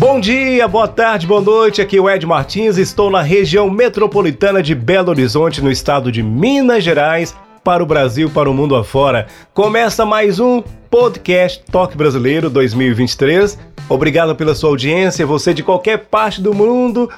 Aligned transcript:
Bom 0.00 0.18
dia, 0.18 0.66
boa 0.66 0.88
tarde, 0.88 1.26
boa 1.26 1.42
noite. 1.42 1.82
Aqui 1.82 1.98
é 1.98 2.00
o 2.00 2.08
Ed 2.08 2.24
Martins. 2.24 2.78
Estou 2.78 3.10
na 3.10 3.20
região 3.20 3.68
metropolitana 3.68 4.62
de 4.62 4.74
Belo 4.74 5.10
Horizonte, 5.10 5.60
no 5.60 5.70
estado 5.70 6.10
de 6.10 6.22
Minas 6.22 6.82
Gerais, 6.82 7.36
para 7.62 7.82
o 7.82 7.86
Brasil, 7.86 8.30
para 8.30 8.50
o 8.50 8.54
mundo 8.54 8.74
afora. 8.74 9.26
Começa 9.52 10.06
mais 10.06 10.40
um 10.40 10.62
podcast 10.90 11.62
Toque 11.70 11.98
Brasileiro 11.98 12.48
2023. 12.48 13.58
Obrigado 13.90 14.34
pela 14.34 14.54
sua 14.54 14.70
audiência, 14.70 15.26
você 15.26 15.52
de 15.52 15.62
qualquer 15.62 15.98
parte 16.06 16.40
do 16.40 16.54
mundo. 16.54 17.10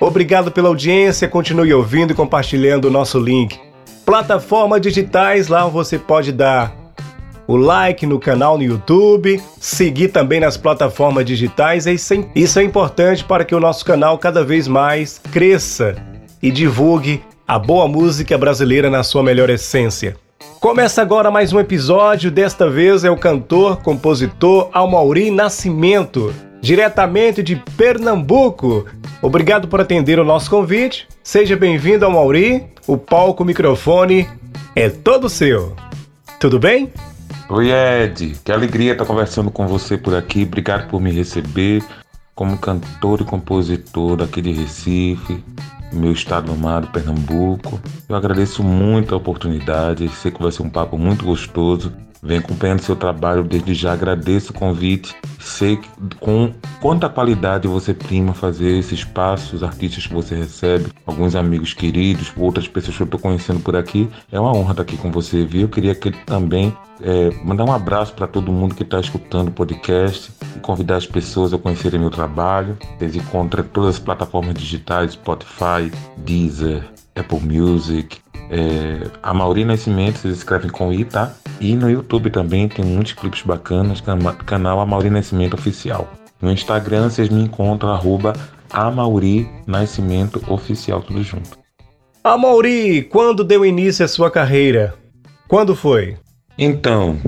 Obrigado 0.00 0.50
pela 0.50 0.68
audiência. 0.68 1.28
Continue 1.28 1.74
ouvindo 1.74 2.12
e 2.12 2.16
compartilhando 2.16 2.86
o 2.86 2.90
nosso 2.90 3.18
link. 3.18 3.60
Plataformas 4.06 4.80
digitais, 4.80 5.48
lá 5.48 5.66
você 5.66 5.98
pode 5.98 6.32
dar 6.32 6.74
o 7.46 7.56
like 7.56 8.04
no 8.06 8.18
canal 8.18 8.58
no 8.58 8.64
YouTube, 8.64 9.40
seguir 9.60 10.08
também 10.08 10.40
nas 10.40 10.56
plataformas 10.56 11.24
digitais. 11.24 11.86
Isso 11.86 12.58
é 12.58 12.62
importante 12.62 13.24
para 13.24 13.44
que 13.44 13.54
o 13.54 13.60
nosso 13.60 13.84
canal 13.84 14.18
cada 14.18 14.44
vez 14.44 14.66
mais 14.66 15.20
cresça 15.30 15.96
e 16.42 16.50
divulgue 16.50 17.22
a 17.46 17.58
boa 17.58 17.86
música 17.86 18.36
brasileira 18.36 18.90
na 18.90 19.02
sua 19.02 19.22
melhor 19.22 19.48
essência. 19.50 20.16
Começa 20.60 21.00
agora 21.00 21.30
mais 21.30 21.52
um 21.52 21.60
episódio, 21.60 22.30
desta 22.30 22.68
vez 22.68 23.04
é 23.04 23.10
o 23.10 23.16
cantor, 23.16 23.76
compositor 23.82 24.68
Almauri 24.72 25.30
Nascimento, 25.30 26.34
diretamente 26.60 27.42
de 27.42 27.56
Pernambuco. 27.76 28.86
Obrigado 29.22 29.68
por 29.68 29.80
atender 29.80 30.18
o 30.18 30.24
nosso 30.24 30.50
convite. 30.50 31.06
Seja 31.22 31.56
bem-vindo 31.56 32.04
ao. 32.04 32.30
O 32.86 32.96
palco, 32.96 33.42
o 33.42 33.46
microfone 33.46 34.28
é 34.74 34.88
todo 34.88 35.28
seu. 35.28 35.74
Tudo 36.38 36.58
bem? 36.58 36.92
Oi, 37.48 37.70
Ed. 37.70 38.34
Que 38.44 38.50
alegria 38.50 38.90
estar 38.90 39.06
conversando 39.06 39.52
com 39.52 39.68
você 39.68 39.96
por 39.96 40.16
aqui. 40.16 40.42
Obrigado 40.42 40.88
por 40.88 41.00
me 41.00 41.12
receber 41.12 41.80
como 42.34 42.58
cantor 42.58 43.20
e 43.20 43.24
compositor 43.24 44.16
daqui 44.16 44.42
de 44.42 44.50
Recife, 44.50 45.44
meu 45.92 46.10
estado 46.10 46.50
amado, 46.50 46.88
Pernambuco. 46.88 47.80
Eu 48.08 48.16
agradeço 48.16 48.64
muito 48.64 49.14
a 49.14 49.18
oportunidade. 49.18 50.08
Sei 50.08 50.32
que 50.32 50.42
vai 50.42 50.50
ser 50.50 50.64
um 50.64 50.68
papo 50.68 50.98
muito 50.98 51.24
gostoso. 51.24 51.92
Venho 52.26 52.40
acompanhando 52.40 52.80
seu 52.80 52.96
trabalho 52.96 53.44
desde 53.44 53.72
já, 53.72 53.92
agradeço 53.92 54.50
o 54.50 54.54
convite. 54.54 55.14
Sei 55.38 55.78
com 56.18 56.52
quanta 56.80 57.08
qualidade 57.08 57.68
você 57.68 57.94
prima 57.94 58.34
fazer 58.34 58.78
esses 58.78 59.04
passos, 59.04 59.52
os 59.52 59.62
artistas 59.62 60.06
que 60.06 60.12
você 60.12 60.34
recebe, 60.34 60.90
alguns 61.06 61.36
amigos 61.36 61.72
queridos, 61.72 62.32
outras 62.36 62.66
pessoas 62.66 62.96
que 62.96 63.02
eu 63.02 63.06
estou 63.06 63.20
conhecendo 63.20 63.60
por 63.60 63.76
aqui. 63.76 64.08
É 64.32 64.40
uma 64.40 64.52
honra 64.52 64.72
estar 64.72 64.82
aqui 64.82 64.96
com 64.96 65.12
você, 65.12 65.44
viu? 65.44 65.62
Eu 65.62 65.68
queria 65.68 65.94
que 65.94 66.10
também 66.10 66.76
é, 67.00 67.30
mandar 67.44 67.64
um 67.64 67.72
abraço 67.72 68.12
para 68.12 68.26
todo 68.26 68.50
mundo 68.50 68.74
que 68.74 68.82
está 68.82 68.98
escutando 68.98 69.48
o 69.48 69.52
podcast 69.52 70.32
e 70.56 70.58
convidar 70.58 70.96
as 70.96 71.06
pessoas 71.06 71.54
a 71.54 71.58
conhecerem 71.58 72.00
meu 72.00 72.10
trabalho. 72.10 72.76
Vocês 72.98 73.14
encontram 73.14 73.62
todas 73.62 73.96
as 73.96 73.98
plataformas 74.00 74.54
digitais, 74.54 75.12
Spotify, 75.12 75.92
Deezer, 76.16 76.82
Apple 77.14 77.40
Music, 77.40 78.18
é, 78.50 79.10
a 79.22 79.34
Mauri 79.34 79.64
Nascimento, 79.64 80.18
vocês 80.18 80.38
escrevem 80.38 80.70
com 80.70 80.92
I, 80.92 81.04
tá? 81.04 81.34
E 81.60 81.74
no 81.74 81.90
YouTube 81.90 82.30
também 82.30 82.68
tem 82.68 82.84
muitos 82.84 83.12
clipes 83.12 83.42
bacanas, 83.42 84.02
canal 84.44 84.80
Amauri 84.80 85.10
Nascimento 85.10 85.54
Oficial. 85.54 86.08
No 86.40 86.52
Instagram 86.52 87.08
vocês 87.08 87.28
me 87.28 87.42
encontram 87.42 87.90
arroba 87.90 88.34
Amauri 88.70 89.48
Nascimento 89.66 90.42
Oficial, 90.48 91.02
tudo 91.02 91.22
junto. 91.22 91.58
Amauri, 92.22 93.02
quando 93.04 93.44
deu 93.44 93.64
início 93.64 94.04
à 94.04 94.08
sua 94.08 94.30
carreira? 94.30 94.94
Quando 95.48 95.74
foi? 95.74 96.16
Então, 96.58 97.18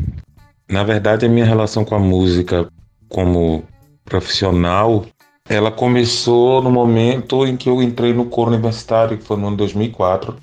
na 0.68 0.84
verdade 0.84 1.24
a 1.24 1.28
minha 1.28 1.46
relação 1.46 1.84
com 1.84 1.94
a 1.94 2.00
música 2.00 2.68
como 3.08 3.64
profissional, 4.04 5.06
ela 5.48 5.70
começou 5.70 6.62
no 6.62 6.70
momento 6.70 7.46
em 7.46 7.56
que 7.56 7.68
eu 7.68 7.82
entrei 7.82 8.12
no 8.12 8.26
coro 8.26 8.50
universitário, 8.50 9.16
que 9.16 9.24
foi 9.24 9.36
no 9.36 9.48
ano 9.48 9.56
2004, 9.56 10.36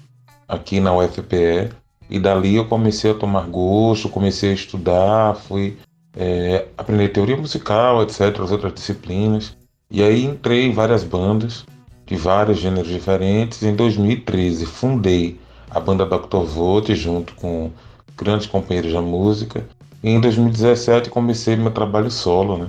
aqui 0.48 0.80
na 0.80 0.96
UFPE. 0.96 1.72
E 2.10 2.20
dali 2.20 2.56
eu 2.56 2.66
comecei 2.66 3.12
a 3.12 3.16
tomar 3.16 3.48
gosto, 3.48 4.10
comecei 4.10 4.52
a 4.52 4.54
estudar, 4.54 5.36
fui 5.36 5.78
é, 6.16 6.68
aprender 6.78 7.10
teoria 7.10 7.36
musical, 7.36 8.04
etc., 8.04 8.40
as 8.40 8.52
outras 8.52 8.74
disciplinas. 8.74 9.56
E 9.90 10.04
aí 10.04 10.24
entrei 10.24 10.66
em 10.66 10.72
várias 10.72 11.04
bandas, 11.04 11.66
de 12.06 12.16
vários 12.16 12.60
gêneros 12.60 12.90
diferentes. 12.90 13.64
Em 13.64 13.76
2013 13.76 14.66
fundei 14.66 15.40
a 15.70 15.80
banda 15.80 16.06
Dr. 16.06 16.44
Vote 16.44 16.96
junto 16.96 17.34
com 17.36 17.72
grandes 18.16 18.48
companheiros 18.48 18.94
da 18.94 19.02
música. 19.02 19.68
E 20.04 20.10
em 20.10 20.20
2017 20.20 21.10
comecei 21.10 21.56
meu 21.56 21.72
trabalho 21.72 22.12
solo, 22.12 22.58
né? 22.58 22.68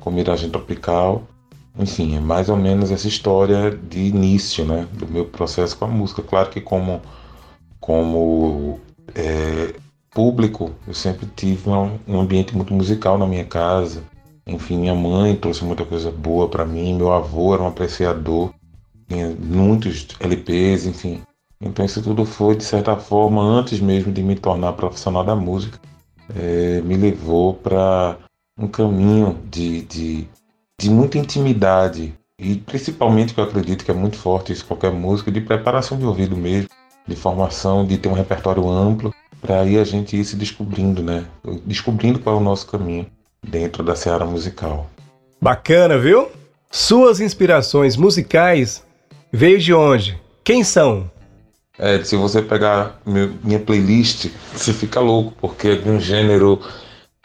Com 0.00 0.10
Miragem 0.10 0.48
Tropical. 0.48 1.24
Enfim, 1.78 2.16
é 2.16 2.20
mais 2.20 2.48
ou 2.48 2.56
menos 2.56 2.90
essa 2.90 3.06
história 3.06 3.70
de 3.70 4.00
início, 4.00 4.64
né? 4.64 4.88
Do 4.92 5.06
meu 5.06 5.24
processo 5.24 5.76
com 5.78 5.84
a 5.84 5.88
música. 5.88 6.22
Claro 6.22 6.50
que 6.50 6.60
como 6.60 7.00
como 7.80 8.80
é, 9.14 9.74
público, 10.10 10.72
eu 10.86 10.92
sempre 10.92 11.26
tive 11.36 11.70
um, 11.70 11.98
um 12.06 12.20
ambiente 12.20 12.54
muito 12.56 12.74
musical 12.74 13.16
na 13.16 13.26
minha 13.26 13.44
casa. 13.44 14.02
Enfim, 14.46 14.78
minha 14.78 14.94
mãe 14.94 15.36
trouxe 15.36 15.64
muita 15.64 15.84
coisa 15.84 16.10
boa 16.10 16.48
para 16.48 16.64
mim, 16.64 16.94
meu 16.94 17.12
avô 17.12 17.54
era 17.54 17.62
um 17.62 17.68
apreciador, 17.68 18.52
tinha 19.08 19.28
muitos 19.38 20.08
LPs, 20.20 20.86
enfim. 20.86 21.22
Então 21.60 21.84
isso 21.84 22.02
tudo 22.02 22.24
foi, 22.24 22.56
de 22.56 22.64
certa 22.64 22.96
forma, 22.96 23.42
antes 23.42 23.80
mesmo 23.80 24.12
de 24.12 24.22
me 24.22 24.34
tornar 24.36 24.72
profissional 24.72 25.24
da 25.24 25.36
música, 25.36 25.78
é, 26.34 26.80
me 26.82 26.96
levou 26.96 27.54
para 27.54 28.16
um 28.58 28.68
caminho 28.68 29.38
de, 29.50 29.82
de, 29.82 30.28
de 30.80 30.90
muita 30.90 31.18
intimidade 31.18 32.14
e 32.40 32.54
principalmente, 32.54 33.34
que 33.34 33.40
eu 33.40 33.44
acredito 33.44 33.84
que 33.84 33.90
é 33.90 33.94
muito 33.94 34.16
forte 34.16 34.52
isso, 34.52 34.64
qualquer 34.64 34.92
música, 34.92 35.30
de 35.30 35.40
preparação 35.40 35.98
de 35.98 36.04
ouvido 36.04 36.36
mesmo, 36.36 36.68
de 37.06 37.16
formação, 37.16 37.84
de 37.84 37.98
ter 37.98 38.08
um 38.08 38.12
repertório 38.12 38.68
amplo, 38.68 39.12
para 39.40 39.62
aí 39.62 39.76
a 39.76 39.82
gente 39.82 40.16
ir 40.16 40.24
se 40.24 40.36
descobrindo, 40.36 41.02
né? 41.02 41.24
Descobrindo 41.66 42.20
qual 42.20 42.36
é 42.36 42.38
o 42.38 42.42
nosso 42.42 42.68
caminho 42.68 43.06
dentro 43.42 43.82
da 43.82 43.96
seara 43.96 44.24
musical. 44.24 44.88
Bacana, 45.40 45.98
viu? 45.98 46.28
Suas 46.70 47.18
inspirações 47.18 47.96
musicais 47.96 48.84
veio 49.32 49.58
de 49.58 49.74
onde? 49.74 50.20
Quem 50.44 50.62
são? 50.62 51.10
É, 51.76 52.02
se 52.04 52.16
você 52.16 52.40
pegar 52.40 53.00
minha 53.04 53.58
playlist, 53.58 54.30
você 54.52 54.72
fica 54.72 55.00
louco, 55.00 55.32
porque 55.40 55.68
é 55.68 55.76
de 55.76 55.88
um 55.88 55.98
gênero 56.00 56.60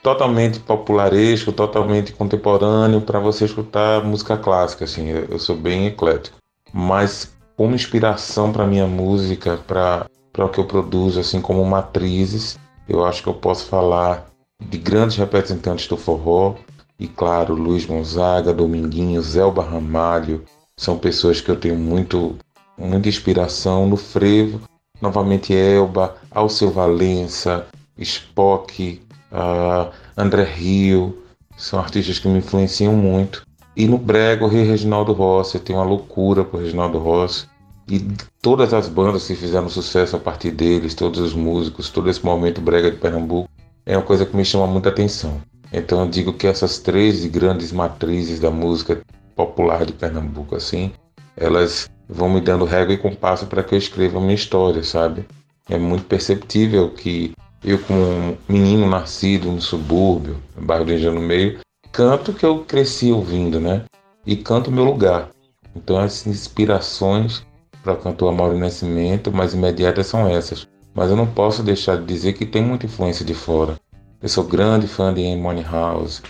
totalmente 0.03 0.59
popularesco, 0.59 1.53
totalmente 1.53 2.11
contemporâneo 2.11 2.99
para 2.99 3.19
você 3.19 3.45
escutar 3.45 4.03
música 4.03 4.37
clássica, 4.37 4.83
assim, 4.83 5.07
eu 5.07 5.39
sou 5.39 5.55
bem 5.55 5.87
eclético. 5.87 6.37
Mas 6.73 7.33
como 7.55 7.73
inspiração 7.73 8.51
para 8.51 8.67
minha 8.67 8.85
música, 8.85 9.57
para 9.65 10.05
o 10.37 10.49
que 10.49 10.59
eu 10.59 10.65
produzo, 10.65 11.21
assim 11.21 11.39
como 11.39 11.63
matrizes, 11.63 12.59
eu 12.87 13.05
acho 13.05 13.23
que 13.23 13.29
eu 13.29 13.33
posso 13.33 13.65
falar 13.65 14.25
de 14.61 14.77
grandes 14.77 15.15
representantes 15.15 15.87
do 15.87 15.95
forró, 15.95 16.55
e 16.99 17.07
claro, 17.07 17.55
Luiz 17.55 17.85
Gonzaga, 17.85 18.53
Dominguinhos, 18.53 19.27
Zelba 19.27 19.63
Ramalho, 19.63 20.43
são 20.77 20.97
pessoas 20.97 21.39
que 21.39 21.49
eu 21.49 21.55
tenho 21.55 21.75
muito, 21.75 22.35
muita 22.77 23.07
inspiração 23.07 23.87
no 23.87 23.95
frevo, 23.95 24.61
novamente 25.01 25.53
Elba, 25.53 26.15
Alceu 26.29 26.71
Valença, 26.71 27.67
Spock, 27.97 29.01
uh, 29.33 29.91
André 30.15 30.43
Rio, 30.43 31.17
são 31.57 31.79
artistas 31.79 32.19
que 32.19 32.27
me 32.27 32.37
influenciam 32.39 32.93
muito. 32.93 33.45
E 33.75 33.87
no 33.87 33.97
brega, 33.97 34.45
o 34.45 34.47
Reginaldo 34.47 35.13
Rossi, 35.13 35.55
eu 35.55 35.61
tenho 35.61 35.79
uma 35.79 35.85
loucura 35.85 36.43
por 36.43 36.61
Reginaldo 36.61 36.99
Rossi. 36.99 37.47
E 37.89 37.99
todas 38.41 38.73
as 38.73 38.87
bandas 38.87 39.27
que 39.27 39.35
fizeram 39.35 39.67
sucesso 39.67 40.15
a 40.15 40.19
partir 40.19 40.51
deles, 40.51 40.93
todos 40.93 41.19
os 41.19 41.33
músicos, 41.33 41.89
todo 41.89 42.09
esse 42.09 42.23
momento 42.23 42.61
brega 42.61 42.89
de 42.89 42.97
Pernambuco, 42.97 43.49
é 43.85 43.97
uma 43.97 44.05
coisa 44.05 44.25
que 44.25 44.35
me 44.37 44.45
chama 44.45 44.67
muita 44.67 44.89
atenção. 44.89 45.41
Então 45.71 46.01
eu 46.01 46.07
digo 46.07 46.33
que 46.33 46.47
essas 46.47 46.77
três 46.79 47.25
grandes 47.25 47.71
matrizes 47.71 48.39
da 48.39 48.51
música 48.51 49.01
popular 49.35 49.85
de 49.85 49.91
Pernambuco, 49.91 50.55
assim, 50.55 50.93
elas 51.35 51.89
vão 52.07 52.29
me 52.29 52.39
dando 52.39 52.63
régua 52.63 52.93
e 52.93 52.97
compasso 52.97 53.47
para 53.47 53.63
que 53.63 53.73
eu 53.73 53.79
escreva 53.79 54.19
a 54.19 54.21
minha 54.21 54.35
história, 54.35 54.83
sabe? 54.83 55.25
É 55.67 55.77
muito 55.77 56.05
perceptível 56.05 56.89
que 56.91 57.33
eu, 57.63 57.79
como 57.79 58.01
um 58.01 58.37
menino 58.47 58.87
nascido 58.87 59.51
no 59.51 59.61
subúrbio, 59.61 60.37
no 60.55 60.65
bairro 60.65 60.91
Engenho 60.91 61.15
no 61.15 61.21
Meio, 61.21 61.59
canto 61.91 62.33
que 62.33 62.45
eu 62.45 62.59
cresci 62.65 63.11
ouvindo, 63.11 63.59
né? 63.59 63.83
E 64.25 64.35
canto 64.35 64.71
meu 64.71 64.83
lugar. 64.83 65.29
Então 65.75 65.97
as 65.97 66.27
inspirações 66.27 67.45
para 67.83 67.95
cantor 67.95 68.29
Amaury 68.29 68.57
Nascimento 68.57 69.31
mais 69.31 69.53
imediatas 69.53 70.07
são 70.07 70.27
essas. 70.27 70.67
Mas 70.93 71.09
eu 71.09 71.15
não 71.15 71.25
posso 71.25 71.63
deixar 71.63 71.97
de 71.97 72.05
dizer 72.05 72.33
que 72.33 72.45
tem 72.45 72.61
muita 72.61 72.85
influência 72.85 73.25
de 73.25 73.33
fora. 73.33 73.77
Eu 74.21 74.29
sou 74.29 74.43
grande 74.43 74.87
fã 74.87 75.13
de 75.13 75.21
Amy 75.21 75.63
House. 75.63 76.21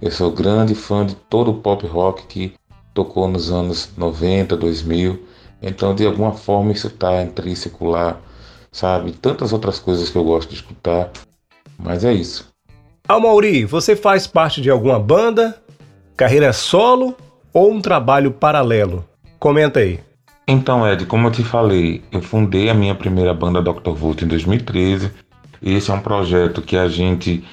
Eu 0.00 0.10
sou 0.10 0.30
grande 0.30 0.74
fã 0.74 1.04
de 1.04 1.14
todo 1.14 1.50
o 1.50 1.60
pop 1.60 1.86
rock 1.86 2.26
que 2.26 2.54
tocou 2.92 3.28
nos 3.28 3.50
anos 3.50 3.90
90, 3.96 4.56
2000. 4.56 5.22
Então, 5.62 5.94
de 5.94 6.06
alguma 6.06 6.32
forma, 6.32 6.72
isso 6.72 6.88
está 6.88 7.22
intrínseco 7.22 7.84
lá, 7.86 8.20
sabe? 8.72 9.12
Tantas 9.12 9.52
outras 9.52 9.78
coisas 9.78 10.08
que 10.10 10.16
eu 10.16 10.24
gosto 10.24 10.50
de 10.50 10.56
escutar. 10.56 11.10
Mas 11.78 12.04
é 12.04 12.12
isso. 12.12 12.48
Mauri, 13.08 13.64
você 13.64 13.96
faz 13.96 14.26
parte 14.26 14.60
de 14.60 14.70
alguma 14.70 14.98
banda, 14.98 15.60
carreira 16.16 16.52
solo 16.52 17.16
ou 17.52 17.72
um 17.72 17.80
trabalho 17.80 18.32
paralelo? 18.32 19.04
Comenta 19.38 19.80
aí. 19.80 20.00
Então, 20.46 20.86
Ed, 20.86 21.04
como 21.06 21.26
eu 21.28 21.30
te 21.30 21.44
falei, 21.44 22.02
eu 22.10 22.22
fundei 22.22 22.70
a 22.70 22.74
minha 22.74 22.94
primeira 22.94 23.34
banda 23.34 23.62
Dr. 23.62 23.92
Volt 23.92 24.22
em 24.22 24.26
2013. 24.26 25.10
Esse 25.62 25.90
é 25.90 25.94
um 25.94 26.00
projeto 26.00 26.62
que 26.62 26.76
a 26.76 26.88
gente, 26.88 27.44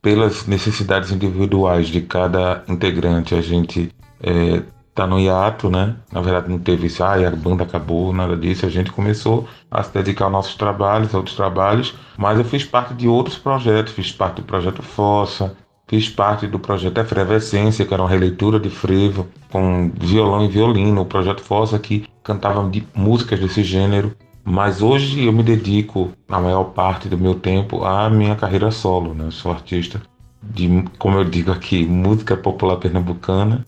pelas 0.00 0.46
necessidades 0.46 1.10
individuais 1.10 1.88
de 1.88 2.00
cada 2.00 2.62
integrante, 2.68 3.34
a 3.34 3.42
gente 3.42 3.90
é, 4.22 4.62
tá 4.98 5.06
no 5.06 5.20
hiato, 5.20 5.70
né? 5.70 5.94
Na 6.10 6.20
verdade, 6.20 6.50
não 6.50 6.58
teve 6.58 6.88
isso, 6.88 7.04
ah, 7.04 7.14
a 7.14 7.30
banda 7.30 7.62
acabou, 7.62 8.12
nada 8.12 8.36
disso. 8.36 8.66
A 8.66 8.68
gente 8.68 8.90
começou 8.90 9.48
a 9.70 9.80
se 9.80 9.94
dedicar 9.94 10.24
aos 10.24 10.32
nossos 10.32 10.54
trabalhos, 10.56 11.14
a 11.14 11.18
outros 11.18 11.36
trabalhos, 11.36 11.94
mas 12.16 12.36
eu 12.36 12.44
fiz 12.44 12.64
parte 12.64 12.94
de 12.94 13.06
outros 13.06 13.38
projetos, 13.38 13.92
fiz 13.92 14.10
parte 14.10 14.40
do 14.40 14.42
projeto 14.42 14.82
Fossa, 14.82 15.56
fiz 15.86 16.08
parte 16.08 16.48
do 16.48 16.58
projeto 16.58 16.98
Efervescência, 16.98 17.86
que 17.86 17.94
era 17.94 18.02
uma 18.02 18.08
releitura 18.08 18.58
de 18.58 18.68
frevo 18.70 19.28
com 19.52 19.88
violão 19.94 20.44
e 20.44 20.48
violino, 20.48 21.02
o 21.02 21.06
projeto 21.06 21.42
Fossa 21.42 21.78
que 21.78 22.04
cantava 22.24 22.68
de 22.68 22.84
músicas 22.92 23.38
desse 23.38 23.62
gênero. 23.62 24.16
Mas 24.44 24.82
hoje 24.82 25.24
eu 25.24 25.32
me 25.32 25.44
dedico, 25.44 26.10
a 26.28 26.40
maior 26.40 26.64
parte 26.64 27.08
do 27.08 27.16
meu 27.16 27.36
tempo, 27.36 27.84
à 27.84 28.10
minha 28.10 28.34
carreira 28.34 28.72
solo, 28.72 29.14
né? 29.14 29.26
Eu 29.26 29.30
sou 29.30 29.52
artista 29.52 30.02
de, 30.42 30.84
como 30.98 31.18
eu 31.18 31.24
digo 31.24 31.52
aqui, 31.52 31.86
música 31.86 32.36
popular 32.36 32.78
pernambucana 32.78 33.64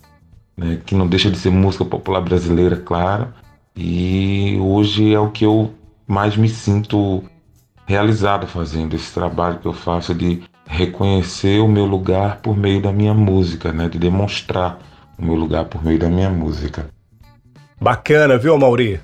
né, 0.61 0.79
que 0.85 0.95
não 0.95 1.07
deixa 1.07 1.31
de 1.31 1.39
ser 1.39 1.51
música 1.51 1.87
popular 1.87 2.21
brasileira, 2.21 2.77
claro. 2.77 3.29
E 3.75 4.59
hoje 4.61 5.15
é 5.15 5.19
o 5.19 5.31
que 5.31 5.47
eu 5.47 5.73
mais 6.07 6.37
me 6.37 6.51
sinto 6.51 7.25
realizado 7.87 8.47
fazendo 8.47 8.95
esse 8.95 9.13
trabalho 9.13 9.59
que 9.59 9.67
eu 9.67 9.73
faço 9.73 10.15
de 10.15 10.43
reconhecer 10.67 11.61
o 11.61 11.67
meu 11.67 11.87
lugar 11.87 12.41
por 12.43 12.57
meio 12.57 12.81
da 12.83 12.93
minha 12.93 13.15
música, 13.15 13.73
né, 13.73 13.89
de 13.89 13.99
demonstrar 13.99 14.79
o 15.19 15.25
meu 15.25 15.35
lugar 15.35 15.65
por 15.65 15.83
meio 15.83 15.99
da 15.99 16.11
minha 16.11 16.29
música. 16.29 16.87
Bacana, 17.81 18.37
viu, 18.37 18.59
Mauri? 18.59 19.01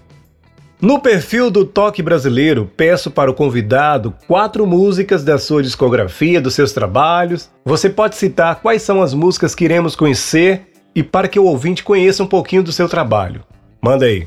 No 0.78 1.00
perfil 1.00 1.50
do 1.50 1.64
Toque 1.64 2.02
Brasileiro, 2.02 2.70
peço 2.76 3.10
para 3.10 3.30
o 3.30 3.34
convidado 3.34 4.14
quatro 4.28 4.66
músicas 4.66 5.24
da 5.24 5.38
sua 5.38 5.62
discografia, 5.62 6.38
dos 6.38 6.54
seus 6.54 6.72
trabalhos. 6.72 7.50
Você 7.64 7.88
pode 7.88 8.14
citar 8.16 8.56
quais 8.56 8.82
são 8.82 9.00
as 9.00 9.14
músicas 9.14 9.54
que 9.54 9.64
iremos 9.64 9.96
conhecer 9.96 10.75
e 10.96 11.02
para 11.02 11.28
que 11.28 11.38
o 11.38 11.44
ouvinte 11.44 11.84
conheça 11.84 12.22
um 12.22 12.26
pouquinho 12.26 12.62
do 12.62 12.72
seu 12.72 12.88
trabalho. 12.88 13.42
Manda 13.82 14.06
aí. 14.06 14.26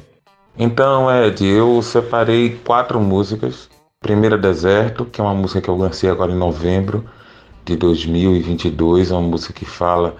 Então, 0.56 1.10
Ed, 1.12 1.44
eu 1.44 1.82
separei 1.82 2.60
quatro 2.64 3.02
músicas. 3.02 3.68
Primeira, 4.00 4.38
Deserto, 4.38 5.04
que 5.04 5.20
é 5.20 5.24
uma 5.24 5.34
música 5.34 5.60
que 5.60 5.68
eu 5.68 5.76
lancei 5.76 6.08
agora 6.08 6.32
em 6.32 6.38
novembro 6.38 7.04
de 7.66 7.76
2022. 7.76 9.10
É 9.10 9.16
uma 9.16 9.28
música 9.28 9.52
que 9.52 9.66
fala 9.66 10.16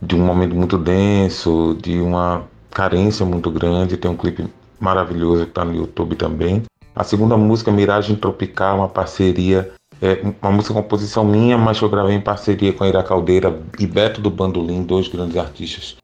de 0.00 0.16
um 0.16 0.24
momento 0.24 0.56
muito 0.56 0.78
denso, 0.78 1.76
de 1.82 2.00
uma 2.00 2.44
carência 2.70 3.26
muito 3.26 3.50
grande. 3.50 3.98
Tem 3.98 4.10
um 4.10 4.16
clipe 4.16 4.48
maravilhoso 4.80 5.44
que 5.44 5.50
está 5.50 5.66
no 5.66 5.74
YouTube 5.74 6.16
também. 6.16 6.62
A 6.96 7.04
segunda 7.04 7.36
música, 7.36 7.70
Miragem 7.70 8.16
Tropical, 8.16 8.78
uma 8.78 8.88
parceria 8.88 9.70
é 10.02 10.22
uma 10.42 10.50
música 10.50 10.74
composição 10.74 11.24
minha, 11.24 11.58
mas 11.58 11.80
eu 11.80 11.88
gravei 11.88 12.14
em 12.14 12.20
parceria 12.20 12.72
com 12.72 12.84
a 12.84 12.88
Ira 12.88 13.02
Caldeira 13.02 13.60
e 13.78 13.86
Beto 13.86 14.20
do 14.20 14.30
Bandolim, 14.30 14.82
dois 14.82 15.08
grandes 15.08 15.36
artistas 15.36 15.96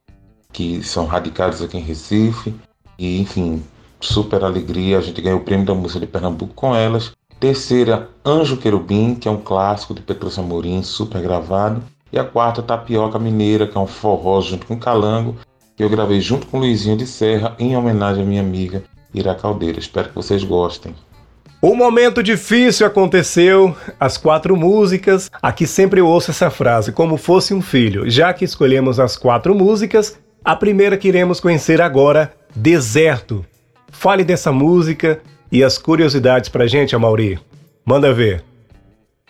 que 0.57 0.83
são 0.83 1.05
radicados 1.05 1.61
aqui 1.61 1.77
em 1.77 1.83
Recife. 1.83 2.55
E, 2.99 3.21
enfim, 3.21 3.63
super 4.01 4.43
alegria. 4.43 4.97
A 4.97 5.03
gente 5.03 5.21
ganhou 5.21 5.39
o 5.39 5.45
prêmio 5.45 5.67
da 5.67 5.75
música 5.75 6.01
de 6.01 6.07
Pernambuco 6.07 6.55
com 6.55 6.75
elas. 6.75 7.13
Terceira, 7.39 8.09
Anjo 8.25 8.57
Querubim, 8.57 9.15
que 9.15 9.29
é 9.29 9.31
um 9.31 9.37
clássico 9.37 9.93
de 9.93 10.01
Petrúcia 10.01 10.43
Amorim, 10.43 10.83
super 10.83 11.21
gravado. 11.21 11.83
E 12.11 12.19
a 12.19 12.25
quarta, 12.25 12.63
Tapioca 12.63 13.19
Mineira, 13.19 13.67
que 13.67 13.77
é 13.77 13.81
um 13.81 13.87
forró 13.87 14.41
junto 14.41 14.67
com 14.67 14.79
Calango, 14.79 15.37
que 15.77 15.85
eu 15.85 15.91
gravei 15.91 16.23
junto 16.23 16.47
com 16.47 16.59
Luizinho 16.59 16.97
de 16.97 17.07
Serra, 17.07 17.55
em 17.59 17.77
homenagem 17.77 18.23
à 18.23 18.27
minha 18.27 18.41
amiga 18.41 18.83
Ira 19.13 19.35
Caldeira. 19.35 19.79
Espero 19.79 20.09
que 20.09 20.15
vocês 20.15 20.43
gostem. 20.43 20.95
Um 21.69 21.75
momento 21.75 22.23
difícil 22.23 22.87
aconteceu, 22.87 23.77
as 23.99 24.17
quatro 24.17 24.57
músicas. 24.57 25.29
Aqui 25.43 25.67
sempre 25.67 26.01
ouço 26.01 26.31
essa 26.31 26.49
frase, 26.49 26.93
como 26.93 27.17
fosse 27.17 27.53
um 27.53 27.61
filho. 27.61 28.09
Já 28.09 28.33
que 28.33 28.45
escolhemos 28.45 29.01
as 29.01 29.17
quatro 29.17 29.53
músicas, 29.53 30.17
a 30.45 30.55
primeira 30.55 30.97
que 30.97 31.09
iremos 31.09 31.41
conhecer 31.41 31.83
agora, 31.83 32.33
Deserto. 32.55 33.45
Fale 33.91 34.23
dessa 34.23 34.53
música 34.53 35.21
e 35.51 35.65
as 35.65 35.77
curiosidades 35.77 36.49
pra 36.49 36.69
gente, 36.69 36.95
Amauri. 36.95 37.37
Manda 37.85 38.15
ver. 38.15 38.45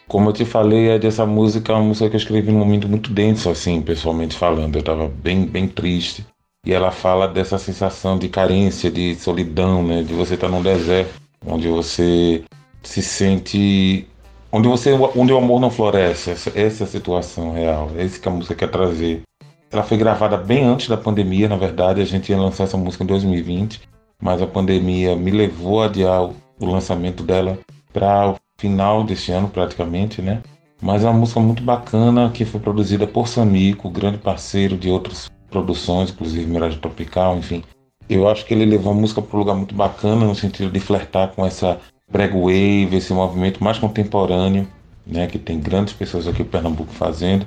Como 0.06 0.28
eu 0.28 0.34
te 0.34 0.44
falei, 0.44 0.90
é 0.90 0.98
dessa 0.98 1.24
música, 1.24 1.72
é 1.72 1.76
uma 1.76 1.84
música 1.84 2.10
que 2.10 2.16
eu 2.16 2.20
escrevi 2.20 2.52
num 2.52 2.58
momento 2.58 2.86
muito 2.86 3.10
denso, 3.10 3.48
assim, 3.48 3.80
pessoalmente 3.80 4.36
falando. 4.36 4.76
Eu 4.76 4.82
tava 4.82 5.08
bem, 5.08 5.46
bem 5.46 5.66
triste. 5.66 6.26
E 6.66 6.74
ela 6.74 6.90
fala 6.90 7.26
dessa 7.26 7.56
sensação 7.56 8.18
de 8.18 8.28
carência, 8.28 8.90
de 8.90 9.14
solidão, 9.14 9.82
né? 9.82 10.02
De 10.02 10.12
você 10.12 10.34
estar 10.34 10.48
tá 10.48 10.52
num 10.52 10.60
deserto 10.60 11.24
onde 11.44 11.68
você 11.68 12.44
se 12.82 13.02
sente 13.02 14.06
onde 14.50 14.68
você 14.68 14.92
onde 14.92 15.32
o 15.32 15.38
amor 15.38 15.60
não 15.60 15.70
floresce 15.70 16.30
essa, 16.30 16.50
essa 16.58 16.84
é 16.84 16.86
a 16.86 16.88
situação 16.88 17.52
real 17.52 17.90
é 17.96 18.04
isso 18.04 18.20
que 18.20 18.28
a 18.28 18.30
música 18.30 18.54
quer 18.54 18.70
trazer. 18.70 19.22
Ela 19.70 19.82
foi 19.82 19.96
gravada 19.96 20.36
bem 20.36 20.64
antes 20.64 20.88
da 20.88 20.96
pandemia 20.96 21.48
na 21.48 21.56
verdade 21.56 22.00
a 22.00 22.04
gente 22.04 22.30
ia 22.30 22.38
lançar 22.38 22.64
essa 22.64 22.76
música 22.76 23.04
em 23.04 23.06
2020 23.06 23.82
mas 24.22 24.40
a 24.40 24.46
pandemia 24.46 25.16
me 25.16 25.30
levou 25.30 25.82
a 25.82 25.86
adiar 25.86 26.24
o, 26.24 26.34
lançamento 26.60 27.22
dela 27.22 27.58
para 27.92 28.30
o 28.30 28.36
final 28.56 29.04
desse 29.04 29.32
ano 29.32 29.48
praticamente 29.48 30.22
né? 30.22 30.42
Mas 30.80 31.02
é 31.04 31.08
uma 31.08 31.18
música 31.18 31.40
muito 31.40 31.62
bacana 31.62 32.30
que 32.30 32.44
foi 32.44 32.60
produzida 32.60 33.06
por 33.06 33.28
Samico 33.28 33.90
grande 33.90 34.18
parceiro 34.18 34.76
de 34.76 34.88
outras 34.88 35.28
produções 35.50 36.10
inclusive 36.10 36.46
Miragem 36.46 36.78
Tropical 36.78 37.36
enfim 37.36 37.62
eu 38.08 38.28
acho 38.28 38.44
que 38.44 38.54
ele 38.54 38.64
levou 38.64 38.92
a 38.92 38.94
música 38.94 39.20
para 39.20 39.36
um 39.36 39.40
lugar 39.40 39.54
muito 39.54 39.74
bacana, 39.74 40.24
no 40.24 40.34
sentido 40.34 40.70
de 40.70 40.80
flertar 40.80 41.28
com 41.28 41.44
essa 41.44 41.80
wave, 42.10 42.96
esse 42.96 43.12
movimento 43.12 43.62
mais 43.62 43.78
contemporâneo, 43.78 44.66
né, 45.06 45.26
que 45.26 45.38
tem 45.38 45.60
grandes 45.60 45.92
pessoas 45.92 46.26
aqui 46.26 46.42
em 46.42 46.46
Pernambuco 46.46 46.92
fazendo, 46.92 47.46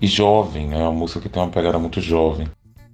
e 0.00 0.06
jovem, 0.06 0.68
né, 0.68 0.78
uma 0.78 0.92
música 0.92 1.20
que 1.20 1.28
tem 1.28 1.42
uma 1.42 1.50
pegada 1.50 1.78
muito 1.78 2.00
jovem. 2.00 2.46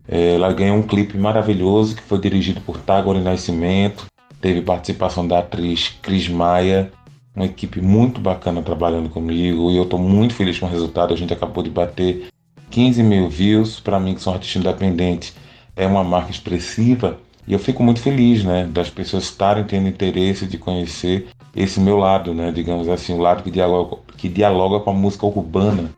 É, 0.09 0.35
ela 0.35 0.53
ganhou 0.53 0.77
um 0.77 0.83
clipe 0.83 1.17
maravilhoso 1.17 1.97
que 1.97 2.03
foi 2.03 2.19
dirigido 2.19 2.61
por 2.61 2.79
Tagore 2.79 3.21
Nascimento, 3.21 4.07
teve 4.41 4.63
participação 4.63 5.27
da 5.27 5.41
atriz 5.41 5.97
Cris 6.03 6.29
Maia, 6.29 6.91
uma 7.35 7.47
equipe 7.47 7.81
muito 7.81 8.21
bacana 8.21 8.63
trabalhando 8.63 9.09
comigo 9.09 9.71
e 9.71 9.77
eu 9.77 9.85
estou 9.85 9.99
muito 9.99 10.35
feliz 10.35 10.59
com 10.59 10.67
o 10.67 10.69
resultado. 10.69 11.15
A 11.15 11.17
gente 11.17 11.33
acabou 11.33 11.63
de 11.63 11.71
bater 11.71 12.29
15 12.71 13.03
mil 13.03 13.29
views. 13.29 13.81
Para 13.81 14.01
mim, 14.01 14.15
que 14.15 14.21
sou 14.21 14.33
um 14.33 14.37
artista 14.37 14.59
independente, 14.59 15.33
é 15.77 15.87
uma 15.87 16.05
marca 16.05 16.31
expressiva 16.31 17.19
e 17.47 17.53
eu 17.53 17.59
fico 17.59 17.83
muito 17.83 18.01
feliz, 18.01 18.45
né, 18.45 18.65
das 18.73 18.91
pessoas 18.91 19.25
estarem 19.25 19.65
tendo 19.65 19.89
interesse 19.89 20.47
de 20.47 20.57
conhecer 20.57 21.29
esse 21.55 21.81
meu 21.81 21.97
lado, 21.97 22.33
né, 22.33 22.53
digamos 22.53 22.89
assim, 22.89 23.15
o 23.15 23.19
lado 23.19 23.43
que 23.43 23.51
dialoga, 23.51 23.97
que 24.17 24.29
dialoga 24.29 24.79
com 24.79 24.91
a 24.91 24.95
música 24.95 25.27
urbana 25.27 25.91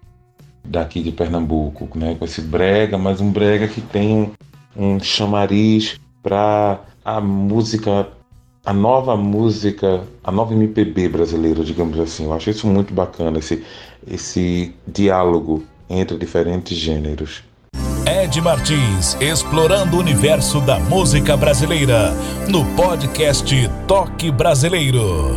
daqui 0.65 1.03
de 1.03 1.13
Pernambuco, 1.13 1.89
né, 1.99 2.15
com 2.19 2.25
esse 2.25 2.41
brega, 2.41 2.97
mas 2.97 3.21
um 3.21 3.31
brega 3.31 3.69
que 3.69 3.81
tem 3.81 4.33
um, 4.77 4.99
chamariz 5.01 6.01
para 6.23 6.81
a 7.05 7.21
música, 7.21 8.09
a 8.65 8.73
nova 8.73 9.17
música, 9.17 10.05
a 10.23 10.33
nova 10.33 10.55
MPB 10.55 11.09
brasileira, 11.09 11.65
digamos 11.65 11.99
assim. 11.99 12.25
Eu 12.25 12.33
acho 12.33 12.49
isso 12.49 12.67
muito 12.67 12.95
bacana, 12.95 13.39
esse, 13.39 13.63
esse 14.07 14.75
diálogo 14.87 15.65
entre 15.91 16.17
diferentes 16.17 16.79
gêneros. 16.79 17.43
Ed 18.33 18.41
Martins, 18.41 19.15
explorando 19.21 19.99
o 19.99 20.01
universo 20.01 20.59
da 20.63 20.79
música 20.79 21.37
brasileira, 21.37 22.15
no 22.49 22.65
podcast 22.75 23.55
Toque 23.87 24.31
Brasileiro. 24.31 25.37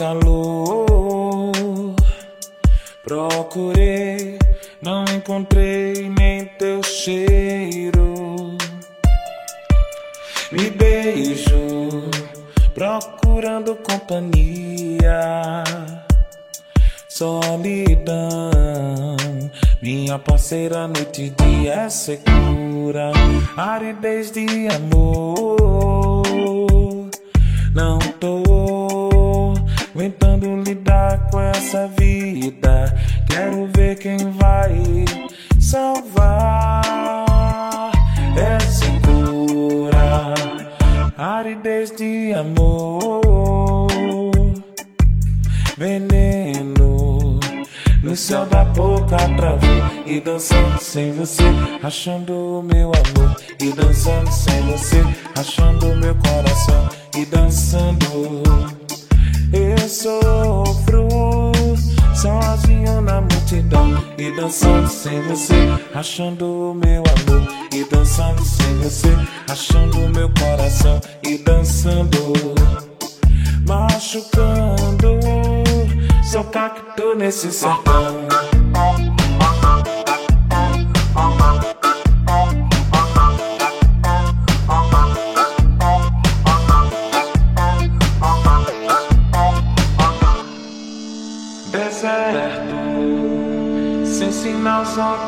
Calor. 0.00 1.94
Procurei, 3.04 4.38
não 4.80 5.04
encontrei 5.04 6.08
nem 6.08 6.46
teu 6.58 6.82
cheiro. 6.82 8.56
Me 10.50 10.70
beijo, 10.70 12.08
procurando 12.72 13.76
companhia. 13.76 15.62
Solidão, 17.06 18.40
minha 19.82 20.18
parceira, 20.18 20.88
noite 20.88 21.24
e 21.24 21.30
dia 21.30 21.74
é 21.74 21.90
segura. 21.90 23.12
Aridez 23.54 24.30
de 24.30 24.46
amor, 24.68 25.58
não 27.74 27.98
tô 28.18 28.79
aguentando 30.00 30.62
lidar 30.62 31.28
com 31.30 31.38
essa 31.38 31.86
vida. 31.88 32.96
Quero 33.28 33.68
ver 33.76 33.98
quem 33.98 34.16
vai 34.32 35.04
salvar. 35.60 36.80
É 38.34 38.58
segura, 38.60 40.32
aridez 41.18 41.90
de 41.90 42.32
amor, 42.32 43.90
veneno. 45.76 47.38
No 48.02 48.16
céu 48.16 48.46
da 48.46 48.64
boca 48.64 49.18
travou 49.36 49.68
e 50.06 50.18
dançando 50.18 50.80
sem 50.80 51.12
você, 51.12 51.44
achando 51.82 52.60
o 52.60 52.62
meu 52.62 52.86
amor. 52.86 53.36
E 53.60 53.70
dançando 53.70 54.32
sem 54.32 54.62
você, 54.62 55.04
achando 55.38 55.92
o 55.92 55.96
meu 55.96 56.14
coração. 56.14 56.88
E 57.14 57.26
dançando, 57.26 58.79
eu 59.52 59.88
sofro 59.88 61.08
sozinho 62.14 63.00
na 63.00 63.20
multidão. 63.20 64.02
E 64.18 64.30
dançando 64.36 64.88
sem 64.88 65.20
você, 65.22 65.54
achando 65.94 66.70
o 66.70 66.74
meu 66.74 67.02
amor. 67.02 67.48
E 67.72 67.84
dançando 67.84 68.44
sem 68.44 68.74
você, 68.78 69.08
achando 69.48 69.98
o 69.98 70.08
meu 70.10 70.30
coração. 70.34 71.00
E 71.22 71.38
dançando, 71.38 72.34
machucando. 73.66 75.18
Sou 76.22 76.44
cacto 76.44 77.14
nesse 77.16 77.50
sertão. 77.50 78.49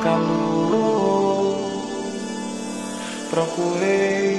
Calor. 0.02 1.58
Procurei, 3.30 4.38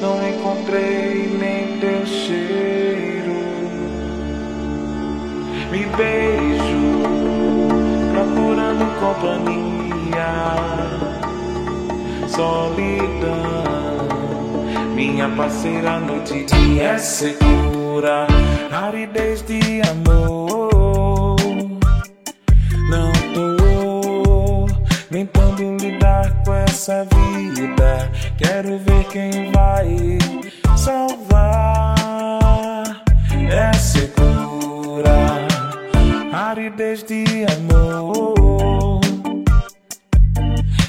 não 0.00 0.28
encontrei 0.28 1.36
nem 1.38 1.78
teu 1.78 2.06
cheiro. 2.06 3.34
Me 5.70 5.86
beijo, 5.96 6.84
procurando 8.12 8.84
companhia. 9.00 9.74
Solidão, 12.28 13.64
minha 14.94 15.28
parceira, 15.30 15.98
noite 16.00 16.34
e 16.34 16.44
dia 16.44 16.82
é 16.82 16.98
segura. 16.98 18.26
Aridez 18.70 19.42
de 19.42 19.80
amor, 19.82 20.73
Quero 28.54 28.78
ver 28.78 29.04
quem 29.08 29.50
vai 29.50 29.98
salvar. 30.76 31.96
É 33.50 33.72
segura, 33.72 35.44
aridez 36.32 37.02
de 37.02 37.24
amor, 37.52 39.00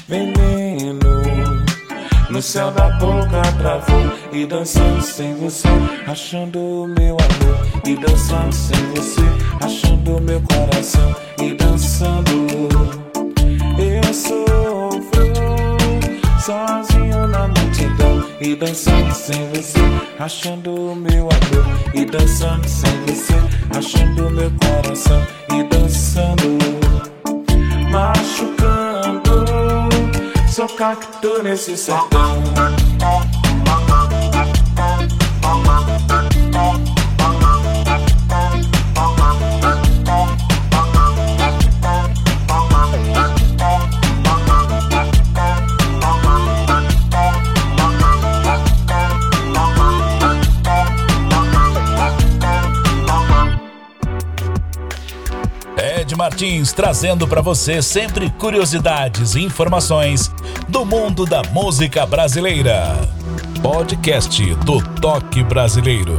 veneno. 0.06 1.24
No 2.30 2.40
céu 2.40 2.70
da 2.70 2.88
boca 3.00 3.42
travou 3.58 4.12
e 4.32 4.46
dançando 4.46 5.02
sem 5.02 5.34
você, 5.34 5.66
achando 6.06 6.60
o 6.60 6.86
meu 6.86 7.16
amor. 7.16 7.66
E 7.84 7.96
dançando 7.96 8.54
sem 8.54 8.78
você, 8.94 9.22
achando 9.60 10.18
o 10.18 10.20
meu 10.20 10.40
coração. 10.42 11.16
E 11.42 11.52
dançando, 11.54 12.30
eu 13.76 14.14
sofro 14.14 14.85
sozinho 16.46 17.26
na 17.26 17.48
multidão. 17.48 18.24
E 18.40 18.54
dançando 18.54 19.12
sem 19.12 19.48
você, 19.48 19.80
achando 20.18 20.92
o 20.92 20.94
meu 20.94 21.28
amor. 21.28 21.66
E 21.92 22.04
dançando 22.04 22.68
sem 22.68 22.90
você, 23.06 23.34
achando 23.76 24.30
meu 24.30 24.52
coração. 24.52 25.26
E 25.52 25.64
dançando, 25.64 26.58
machucando. 27.90 29.44
Sou 30.48 30.68
cacto 30.68 31.42
nesse 31.42 31.76
sertão. 31.76 32.42
Martins 56.36 56.70
trazendo 56.70 57.26
para 57.26 57.40
você 57.40 57.80
sempre 57.80 58.28
curiosidades 58.28 59.34
e 59.34 59.40
informações 59.40 60.30
do 60.68 60.84
mundo 60.84 61.24
da 61.24 61.42
música 61.50 62.04
brasileira. 62.04 62.94
Podcast 63.62 64.44
do 64.56 64.82
Toque 65.00 65.42
Brasileiro. 65.42 66.18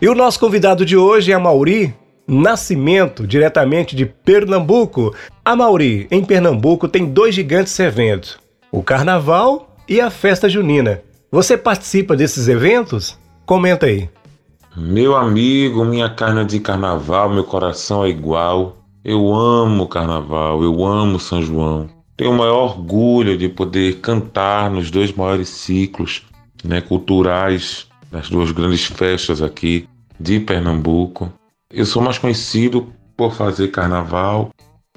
E 0.00 0.08
o 0.08 0.14
nosso 0.14 0.40
convidado 0.40 0.86
de 0.86 0.96
hoje 0.96 1.32
é 1.32 1.36
Mauri 1.36 1.94
Nascimento, 2.30 3.26
diretamente 3.26 3.96
de 3.96 4.06
Pernambuco. 4.06 5.12
A 5.44 5.56
Mauri, 5.56 6.06
em 6.12 6.24
Pernambuco, 6.24 6.86
tem 6.86 7.04
dois 7.04 7.34
gigantes 7.34 7.76
eventos: 7.80 8.38
o 8.70 8.84
Carnaval 8.84 9.74
e 9.88 10.00
a 10.00 10.10
Festa 10.10 10.48
Junina. 10.48 11.02
Você 11.32 11.56
participa 11.56 12.14
desses 12.14 12.46
eventos? 12.46 13.18
Comenta 13.44 13.86
aí. 13.86 14.08
Meu 14.76 15.16
amigo, 15.16 15.84
minha 15.84 16.08
carne 16.08 16.42
é 16.42 16.44
de 16.44 16.60
carnaval, 16.60 17.28
meu 17.30 17.42
coração 17.42 18.04
é 18.04 18.10
igual. 18.10 18.76
Eu 19.04 19.34
amo 19.34 19.88
carnaval, 19.88 20.62
eu 20.62 20.84
amo 20.84 21.18
São 21.18 21.42
João. 21.42 21.88
Tenho 22.16 22.30
o 22.30 22.38
maior 22.38 22.76
orgulho 22.76 23.36
de 23.36 23.48
poder 23.48 23.96
cantar 23.96 24.70
nos 24.70 24.88
dois 24.88 25.12
maiores 25.12 25.48
ciclos 25.48 26.22
né, 26.62 26.80
culturais 26.80 27.88
das 28.08 28.30
duas 28.30 28.52
grandes 28.52 28.84
festas 28.84 29.42
aqui 29.42 29.88
de 30.20 30.38
Pernambuco. 30.38 31.32
Eu 31.72 31.86
sou 31.86 32.02
mais 32.02 32.18
conhecido 32.18 32.92
por 33.16 33.32
fazer 33.32 33.68
carnaval, 33.68 34.50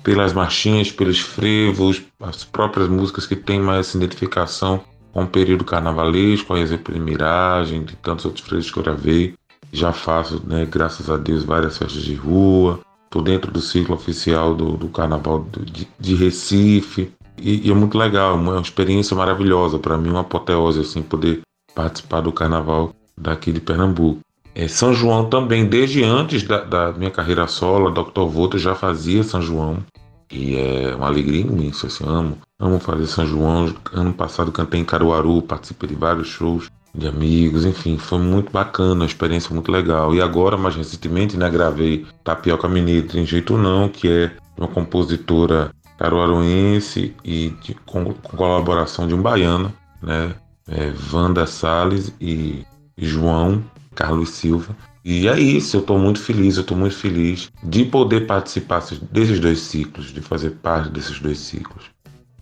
pelas 0.04 0.34
marchinhas, 0.34 0.92
pelos 0.92 1.20
frevos, 1.20 2.02
as 2.20 2.44
próprias 2.44 2.90
músicas 2.90 3.26
que 3.26 3.36
têm 3.36 3.60
mais 3.60 3.88
essa 3.88 3.98
identificação 3.98 4.84
com 5.12 5.24
o 5.24 5.28
período 5.28 5.64
carnavalesco, 5.64 6.54
a 6.54 6.60
exemplo 6.60 6.94
de 6.94 7.00
Miragem, 7.00 7.84
de 7.84 7.96
tantos 7.98 8.26
outros 8.26 8.46
frevos 8.46 8.72
que 8.72 8.78
eu 8.78 8.84
gravei. 8.84 9.36
Já 9.72 9.92
faço, 9.92 10.42
né, 10.46 10.66
graças 10.66 11.10
a 11.10 11.18
Deus, 11.18 11.44
várias 11.44 11.78
festas 11.78 12.04
de 12.04 12.16
rua, 12.16 12.80
Estou 13.14 13.22
dentro 13.22 13.52
do 13.52 13.62
ciclo 13.62 13.94
oficial 13.94 14.56
do, 14.56 14.76
do 14.76 14.90
Carnaval 14.90 15.46
de, 15.72 15.88
de 16.00 16.16
Recife. 16.16 17.14
E, 17.38 17.68
e, 17.68 17.72
é 17.72 17.74
muito 17.76 17.96
legal, 17.96 18.32
é 18.32 18.34
uma 18.34 18.60
experiência 18.60 19.16
maravilhosa. 19.16 19.78
Para 19.78 20.00
mim, 20.00 20.10
uma 20.10 20.22
apoteose, 20.22 20.80
assim, 20.80 21.04
poder 21.04 21.42
participar 21.76 22.22
do 22.22 22.32
Carnaval 22.32 22.92
daqui 23.16 23.52
de 23.52 23.62
Pernambuco. 23.62 24.20
É, 24.56 24.68
São 24.68 24.94
João 24.94 25.30
também, 25.30 25.66
desde 25.66 26.04
antes 26.04 26.44
da, 26.44 26.64
da 26.64 26.92
minha 26.92 27.10
carreira 27.10 27.48
solo, 27.48 27.90
Dr. 27.90 28.26
Voto 28.26 28.58
já 28.58 28.76
fazia 28.76 29.24
São 29.24 29.42
João. 29.42 29.84
E 30.32 30.56
é 30.56 30.96
uma 30.96 31.08
alegria 31.08 31.42
imensa, 31.42 31.88
assim, 31.88 32.04
amo, 32.08 32.38
amo 32.60 32.80
fazer 32.80 33.08
São 33.08 33.26
João. 33.26 33.74
Ano 33.92 34.14
passado 34.14 34.52
cantei 34.52 34.80
em 34.80 34.86
Caruaru, 34.86 35.42
participei 35.42 35.90
de 35.90 35.96
vários 35.96 36.28
shows 36.28 36.70
de 36.96 37.08
amigos, 37.08 37.66
enfim, 37.66 37.98
foi 37.98 38.20
muito 38.20 38.52
bacana, 38.52 38.94
uma 38.94 39.06
experiência 39.06 39.52
muito 39.52 39.72
legal. 39.72 40.14
E 40.14 40.22
agora, 40.22 40.56
mais 40.56 40.76
recentemente, 40.76 41.36
né, 41.36 41.50
gravei 41.50 42.06
Tapioca 42.24 42.68
Mineiro, 42.68 43.08
Tem 43.08 43.26
Jeito 43.26 43.58
Não, 43.58 43.90
que 43.90 44.08
é 44.08 44.32
uma 44.56 44.68
compositora 44.68 45.72
caruaruense 45.98 47.16
e 47.24 47.50
de, 47.62 47.74
com, 47.86 48.14
com, 48.14 48.38
colaboração 48.38 49.08
de 49.08 49.16
um 49.16 49.22
baiano, 49.22 49.74
né, 50.02 50.36
é, 50.68 50.94
Wanda 51.12 51.48
Salles 51.48 52.14
e 52.22 52.64
João 52.96 53.64
Carlos 53.94 54.30
Silva. 54.32 54.76
E 55.06 55.28
é 55.28 55.38
isso, 55.38 55.78
eu 55.78 55.82
estou 55.82 56.00
muito 56.00 56.20
feliz, 56.20 56.56
eu 56.56 56.62
estou 56.62 56.78
muito 56.78 56.96
feliz 56.96 57.52
de 57.62 57.84
poder 57.86 58.26
participar 58.26 58.82
desses 59.12 59.40
dois 59.40 59.60
ciclos, 59.60 60.14
de 60.14 60.22
fazer 60.22 60.52
parte 60.52 60.90
desses 60.90 61.20
dois 61.20 61.40
ciclos. 61.40 61.86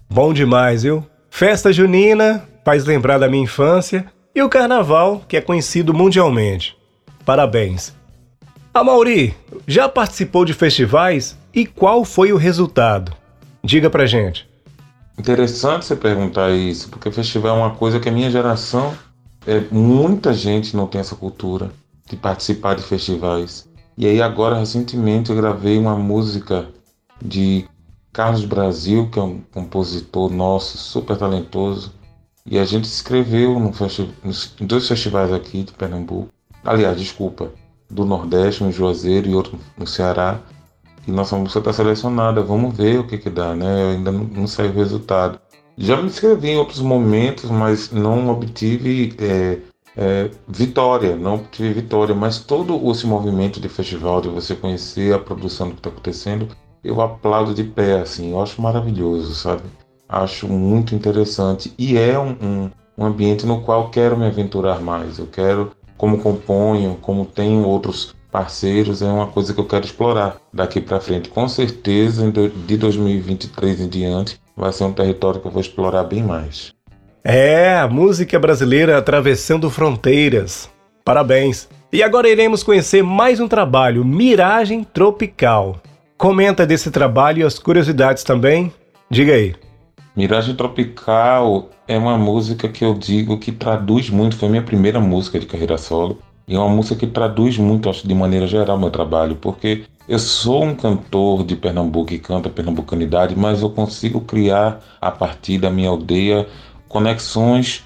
Bom 0.10 0.32
demais, 0.34 0.84
viu? 0.84 1.06
Festa 1.30 1.74
junina 1.74 2.48
faz 2.64 2.86
lembrar 2.86 3.18
da 3.18 3.28
minha 3.28 3.44
infância 3.44 4.06
e 4.36 4.42
o 4.42 4.50
carnaval, 4.50 5.24
que 5.28 5.36
é 5.36 5.42
conhecido 5.42 5.94
mundialmente. 5.94 6.78
Parabéns. 7.26 7.94
A 8.74 8.84
Mauri, 8.84 9.36
já 9.68 9.90
participou 9.90 10.46
de 10.46 10.54
festivais 10.54 11.38
e 11.54 11.66
qual 11.66 12.06
foi 12.06 12.32
o 12.32 12.38
resultado? 12.38 13.12
Diga 13.64 13.90
pra 13.90 14.06
gente. 14.06 14.50
Interessante 15.18 15.86
você 15.86 15.96
perguntar 15.96 16.52
isso, 16.52 16.90
porque 16.90 17.12
festival 17.12 17.58
é 17.58 17.60
uma 17.60 17.76
coisa 17.76 18.00
que 18.00 18.10
a 18.10 18.12
minha 18.12 18.32
geração, 18.32 18.94
é, 19.46 19.60
muita 19.72 20.34
gente 20.34 20.76
não 20.76 20.88
tem 20.88 21.02
essa 21.02 21.16
cultura 21.16 21.72
de 22.08 22.16
participar 22.16 22.76
de 22.76 22.84
festivais. 22.84 23.68
E 23.98 24.06
aí 24.06 24.22
agora 24.22 24.58
recentemente 24.58 25.30
eu 25.30 25.36
gravei 25.36 25.78
uma 25.78 25.96
música 25.96 26.70
de 27.22 27.68
Carlos 28.14 28.46
Brasil, 28.46 29.10
que 29.10 29.20
é 29.20 29.22
um 29.22 29.42
compositor 29.52 30.32
nosso 30.32 30.78
super 30.78 31.18
talentoso, 31.18 31.94
e 32.46 32.58
a 32.58 32.66
gente 32.66 32.86
escreveu 32.86 33.60
no 33.60 33.72
nos, 34.24 34.56
em 34.60 34.66
dois 34.66 34.88
festivais 34.88 35.32
aqui 35.32 35.64
de 35.64 35.72
Pernambuco, 35.74 36.30
aliás, 36.64 36.98
desculpa, 36.98 37.52
do 37.90 38.06
Nordeste, 38.06 38.64
no 38.64 38.72
Juazeiro 38.72 39.30
e 39.30 39.36
outro 39.36 39.60
no 39.78 39.86
Ceará. 39.86 40.40
E 41.08 41.12
nossa 41.12 41.36
música 41.36 41.60
está 41.60 41.74
selecionada, 41.74 42.42
vamos 42.42 42.76
ver 42.76 43.00
o 43.00 43.08
que 43.08 43.18
que 43.18 43.30
dá, 43.30 43.56
né? 43.56 43.84
Eu 43.84 43.90
ainda 43.92 44.12
não, 44.12 44.24
não 44.24 44.48
saiu 44.48 44.72
o 44.72 44.74
resultado. 44.76 45.40
Já 45.78 45.98
me 45.98 46.08
inscrevi 46.08 46.50
em 46.50 46.58
outros 46.58 46.82
momentos, 46.82 47.50
mas 47.50 47.92
não 47.92 48.30
obtive 48.30 49.16
é, 49.20 49.58
é, 49.98 50.30
vitória, 50.48 51.16
não 51.16 51.36
obtive 51.36 51.74
vitória. 51.74 52.14
Mas 52.14 52.40
todo 52.40 52.92
esse 52.92 53.08
movimento 53.08 53.60
de 53.60 53.70
festival, 53.70 54.22
de 54.22 54.30
você 54.30 54.56
conhecer 54.56 55.14
a 55.14 55.20
produção 55.20 55.68
do 55.68 55.74
que 55.74 55.80
está 55.80 55.90
acontecendo, 55.90 56.48
eu 56.84 57.02
aplaudo 57.02 57.54
de 57.54 57.64
pé, 57.64 58.00
assim, 58.00 58.32
eu 58.32 58.42
acho 58.42 58.62
maravilhoso, 58.62 59.36
sabe? 59.36 59.64
acho 60.12 60.48
muito 60.48 60.94
interessante 60.94 61.74
e 61.78 61.98
é 61.98 62.20
um, 62.20 62.32
um, 62.42 62.72
um 62.98 63.06
ambiente 63.06 63.46
no 63.46 63.62
qual 63.62 63.90
quero 63.90 64.18
me 64.18 64.28
aventurar 64.28 64.82
mais. 64.82 65.18
Eu 65.18 65.28
quero, 65.28 65.72
como 65.98 66.20
componho, 66.20 66.98
como 67.02 67.26
tenho 67.26 67.66
outros 67.66 68.14
parceiros, 68.30 69.02
é 69.02 69.06
uma 69.06 69.28
coisa 69.28 69.54
que 69.54 69.60
eu 69.60 69.68
quero 69.68 69.86
explorar 69.86 70.38
daqui 70.54 70.82
para 70.82 71.00
frente. 71.00 71.30
Com 71.30 71.48
certeza, 71.48 72.30
de 72.32 72.78
2023 72.78 73.82
em 73.82 73.88
diante, 73.88 74.42
vai 74.56 74.72
ser 74.72 74.84
um 74.84 74.94
território 74.94 75.40
que 75.40 75.48
eu 75.48 75.52
vou 75.52 75.62
explorar 75.62 76.04
bem 76.04 76.24
mais. 76.24 76.74
É, 77.24 77.78
a 77.78 77.88
música 77.88 78.40
brasileira 78.40 78.98
atravessando 78.98 79.70
fronteiras. 79.70 80.70
Parabéns! 81.04 81.70
E 81.94 82.02
agora 82.02 82.30
iremos 82.30 82.64
conhecer 82.64 83.04
mais 83.04 83.40
um 83.40 83.48
trabalho, 83.48 84.06
Miragem 84.06 84.84
Tropical. 84.84 85.82
Comenta 86.18 86.66
desse 86.66 86.90
trabalho 86.90 87.40
e 87.40 87.44
as 87.44 87.60
curiosidades 87.60 88.24
também. 88.24 88.72
Diga 89.10 89.34
aí. 89.34 89.56
Miragem 90.16 90.56
Tropical 90.56 91.70
é 91.88 91.98
uma 91.98 92.18
música 92.18 92.70
que 92.70 92.84
eu 92.84 92.94
digo 92.94 93.38
que 93.38 93.52
traduz 93.52 94.10
muito, 94.10 94.38
foi 94.38 94.48
a 94.48 94.52
minha 94.52 94.64
primeira 94.64 95.00
música 95.00 95.40
de 95.40 95.46
carreira 95.46 95.78
solo. 95.78 96.18
E 96.48 96.56
é 96.56 96.60
uma 96.60 96.70
música 96.70 96.96
que 96.96 97.08
traduz 97.08 97.58
muito, 97.58 97.90
acho, 97.90 98.08
de 98.08 98.14
maneira 98.14 98.48
geral, 98.48 98.78
meu 98.78 98.90
trabalho, 98.90 99.36
porque 99.36 99.84
eu 100.08 100.20
sou 100.20 100.64
um 100.64 100.76
cantor 100.76 101.44
de 101.46 101.56
Pernambuco 101.56 102.08
que 102.08 102.20
canta 102.20 102.50
pernambucanidade, 102.50 103.36
mas 103.36 103.62
eu 103.62 103.70
consigo 103.70 104.22
criar, 104.22 104.82
a 105.00 105.12
partir 105.12 105.58
da 105.58 105.70
minha 105.70 105.90
aldeia, 105.90 106.48
conexões 106.90 107.84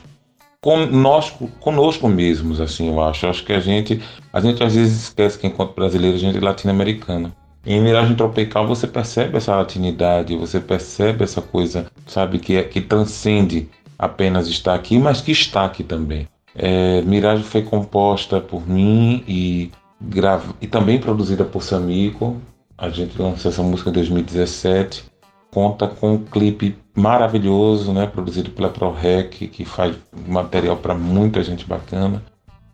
conosco, 0.62 1.48
conosco 1.60 2.08
mesmos, 2.08 2.60
assim, 2.60 2.88
eu 2.88 3.00
acho. 3.00 3.26
Eu 3.26 3.30
acho 3.30 3.46
que 3.46 3.54
a 3.54 3.60
gente, 3.60 4.02
a 4.34 4.40
gente 4.40 4.64
às 4.64 4.74
vezes 4.74 5.04
esquece 5.04 5.38
que 5.38 5.46
enquanto 5.46 5.76
brasileiro 5.76 6.16
a 6.16 6.20
gente 6.20 6.38
é 6.38 6.42
latino-americana. 6.42 7.32
Em 7.64 7.80
Miragem 7.82 8.16
Tropical 8.16 8.66
você 8.66 8.88
percebe 8.88 9.38
essa 9.38 9.56
latinidade, 9.56 10.36
você 10.36 10.60
percebe 10.60 11.24
essa 11.24 11.42
coisa, 11.42 11.86
sabe, 12.08 12.40
que, 12.40 12.56
é, 12.56 12.64
que 12.64 12.82
transcende 12.82 13.70
apenas 13.98 14.48
estar 14.48 14.74
aqui, 14.74 14.98
mas 14.98 15.22
que 15.22 15.32
está 15.32 15.66
aqui 15.66 15.84
também. 15.84 16.28
É, 16.56 17.02
Miragem 17.02 17.44
foi 17.44 17.62
composta 17.62 18.40
por 18.40 18.68
mim 18.68 19.24
e, 19.28 19.72
grava, 20.02 20.56
e 20.62 20.68
também 20.68 21.00
produzida 21.00 21.44
por 21.44 21.62
Samico. 21.62 22.38
A 22.78 22.90
gente 22.90 23.22
lançou 23.22 23.52
essa 23.52 23.62
música 23.62 23.90
em 23.90 23.94
2017. 23.94 25.06
Conta 25.52 25.88
com 25.88 26.14
um 26.14 26.18
clipe 26.18 26.78
maravilhoso, 26.94 27.92
né, 27.94 28.06
produzido 28.08 28.50
pela 28.52 28.70
ProRec, 28.70 29.48
que 29.48 29.66
faz 29.66 29.96
material 30.28 30.78
para 30.78 30.94
muita 30.94 31.44
gente 31.44 31.66
bacana. 31.66 32.24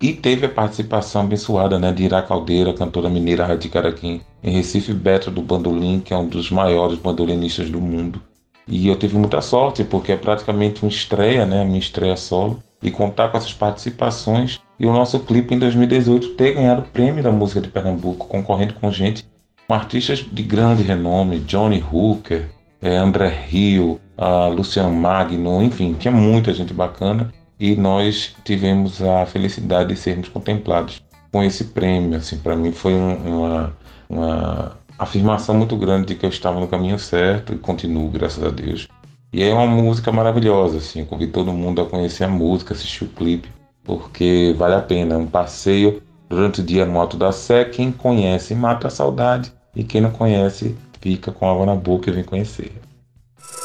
E 0.02 0.14
teve 0.14 0.48
a 0.48 0.50
participação 0.50 1.22
abençoada 1.22 1.78
né, 1.78 1.92
de 1.92 2.04
Ira 2.04 2.24
Caldeira, 2.24 2.74
cantora 2.74 3.08
mineira 3.08 3.46
radicada 3.46 3.88
aqui 3.88 4.22
em 4.44 4.52
Recife, 4.52 4.94
Beto 4.94 5.30
do 5.30 5.44
Bandolim, 5.44 6.00
que 6.00 6.12
é 6.12 6.18
um 6.18 6.28
dos 6.28 6.50
maiores 6.50 6.98
bandolinistas 6.98 7.70
do 7.70 7.80
mundo. 7.80 8.20
E 8.68 8.88
eu 8.88 8.96
tive 8.96 9.16
muita 9.16 9.42
sorte, 9.42 9.84
porque 9.84 10.12
é 10.12 10.18
praticamente 10.18 10.82
uma 10.82 10.90
estreia, 10.90 11.46
né, 11.46 11.64
minha 11.64 11.78
estreia 11.78 12.18
solo, 12.18 12.62
e 12.82 12.90
contar 12.92 13.30
com 13.30 13.38
essas 13.38 13.54
participações 13.54 14.60
e 14.80 14.86
o 14.86 14.92
nosso 14.92 15.20
clipe 15.20 15.54
em 15.54 15.60
2018 15.60 16.30
ter 16.30 16.54
ganhado 16.54 16.82
o 16.82 16.86
prêmio 16.86 17.24
da 17.24 17.32
música 17.32 17.62
de 17.62 17.70
Pernambuco, 17.70 18.28
concorrendo 18.28 18.74
com 18.74 18.92
gente, 18.92 19.24
com 19.68 19.74
artistas 19.74 20.20
de 20.20 20.44
grande 20.44 20.82
renome, 20.82 21.40
Johnny 21.40 21.84
Hooker, 21.92 22.50
é, 22.82 22.98
André 22.98 23.30
Rio, 23.30 24.00
Luciano 24.56 24.94
Magno, 24.94 25.62
enfim, 25.64 25.94
tinha 25.94 26.12
muita 26.12 26.54
gente 26.54 26.74
bacana 26.74 27.32
e 27.60 27.76
nós 27.76 28.36
tivemos 28.44 29.02
a 29.02 29.26
felicidade 29.26 29.90
de 29.90 30.00
sermos 30.00 30.30
contemplados 30.30 31.02
com 31.32 31.44
esse 31.44 31.66
prêmio. 31.66 32.18
Assim, 32.18 32.38
para 32.38 32.56
mim 32.56 32.72
foi 32.72 32.94
um, 32.94 33.16
uma, 33.16 33.78
uma 34.10 34.78
afirmação 34.98 35.56
muito 35.56 35.76
grande 35.78 36.08
de 36.08 36.16
que 36.16 36.26
eu 36.26 36.30
estava 36.30 36.60
no 36.60 36.68
caminho 36.68 37.00
certo 37.00 37.54
e 37.54 37.58
continuo, 37.58 38.10
graças 38.10 38.44
a 38.44 38.50
Deus. 38.50 38.88
E 39.34 39.42
é 39.42 39.54
uma 39.54 39.66
música 39.66 40.12
maravilhosa, 40.12 40.78
assim, 40.78 41.06
convido 41.06 41.32
todo 41.32 41.54
mundo 41.54 41.82
a 41.82 41.86
conhecer 41.86 42.26
a 42.26 42.28
música, 42.28 42.74
assistir 42.74 43.06
o 43.06 43.08
clipe, 43.08 43.50
porque 43.84 44.54
vale 44.58 44.76
a 44.76 44.82
pena. 44.82 45.18
Um 45.18 45.28
passeio 45.28 46.02
durante 46.28 46.60
o 46.60 46.64
dia 46.64 46.86
no 46.86 47.00
Alto 47.00 47.16
da 47.16 47.32
Sé. 47.32 47.64
Quem 47.64 47.92
conhece 47.92 48.54
mata 48.54 48.88
a 48.88 48.92
saudade 48.92 49.54
e 49.74 49.84
quem 49.86 50.02
não 50.02 50.12
conhece 50.12 50.76
fica 51.00 51.32
com 51.32 51.50
água 51.50 51.66
na 51.66 51.76
boca 51.76 52.10
e 52.10 52.14
vem 52.14 52.24
conhecer. 52.26 52.74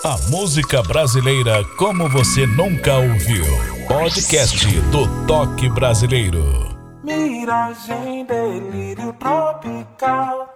A 0.04 0.16
música 0.30 0.82
brasileira 0.84 1.64
como 1.76 2.08
você 2.08 2.46
nunca 2.46 2.94
ouviu. 2.94 3.44
Podcast 3.88 4.66
do 4.92 5.26
Toque 5.26 5.68
Brasileiro. 5.68 6.76
Miragem, 7.02 8.24
delírio 8.24 9.12
tropical. 9.14 10.48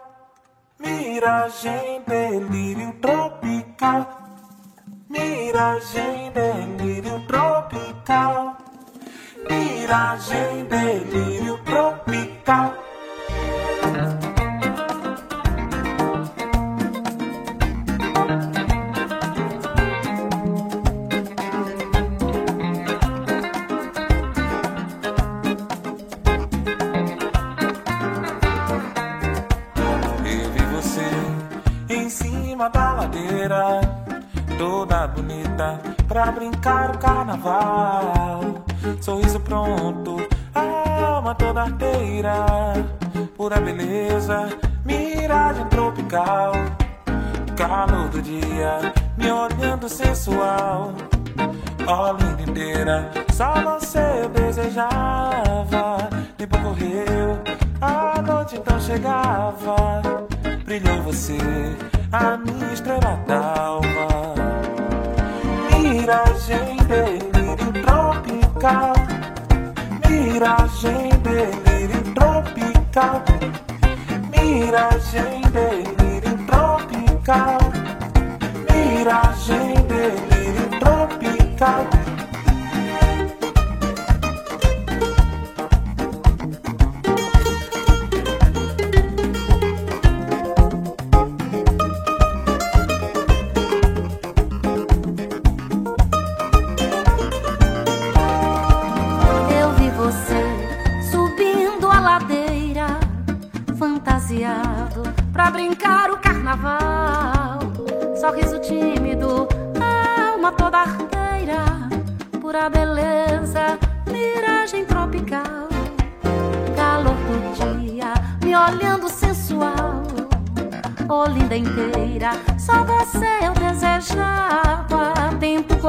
Miragem, 0.80 2.00
delírio 2.06 2.92
tropical. 3.00 4.19
Miragem, 5.10 6.30
delírio 6.30 7.26
tropical. 7.26 8.56
Miragem, 9.50 10.64
delírio 10.66 11.58
tropical. 11.64 12.80
Toda 34.60 35.06
bonita 35.06 35.80
pra 36.06 36.30
brincar 36.30 36.94
o 36.94 36.98
carnaval. 36.98 38.40
Sorriso 39.00 39.40
pronto, 39.40 40.18
alma 40.54 41.34
toda 41.34 41.62
arteira, 41.62 42.34
pura 43.38 43.58
beleza 43.58 44.50
miragem 44.84 45.64
tropical, 45.68 46.52
calor 47.56 48.08
do 48.10 48.20
dia, 48.20 48.92
me 49.16 49.32
olhando 49.32 49.88
sensual. 49.88 50.92
Ó 51.86 52.12
linda 52.12 52.42
inteira, 52.42 53.10
só 53.32 53.54
você 53.62 54.24
eu 54.24 54.28
desejava. 54.28 55.96
Tempo 56.36 56.58
correu, 56.58 57.38
a 57.80 58.20
noite 58.20 58.56
então 58.56 58.78
chegava. 58.78 60.02
Brilhou 60.66 61.02
você, 61.02 61.38
a 62.12 62.36
minha 62.36 62.72
estrela 62.72 63.20
d'alva. 63.26 64.34
Miragem 65.70 66.76
delírio 66.88 67.72
tropical. 67.84 68.92
Miragem 70.08 71.08
delírio 71.22 72.14
tropical. 72.14 73.22
Miragem 74.30 75.42
delírio 75.52 76.46
tropical. 76.46 77.58
Miragem 78.68 79.74
delírio 79.86 80.80
tropical. 80.80 82.09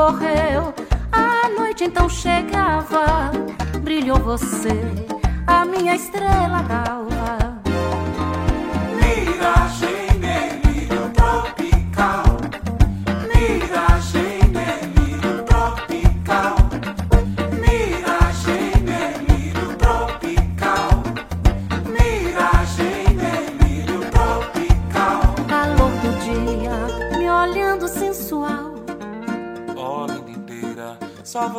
Correu, 0.01 0.73
a 1.11 1.47
noite 1.49 1.83
então 1.83 2.09
chegava. 2.09 3.31
Brilhou 3.83 4.17
você, 4.17 4.81
a 5.45 5.63
minha 5.63 5.95
estrela 5.95 6.63
d'alva. 6.63 7.61
Miragem 8.99 10.00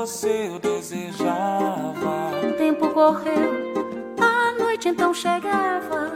você 0.07 0.49
eu 0.49 0.59
desejava. 0.59 2.33
O 2.45 2.53
tempo 2.55 2.89
correu, 2.89 3.53
a 4.19 4.59
noite 4.59 4.89
então 4.89 5.15
chegava. 5.15 6.11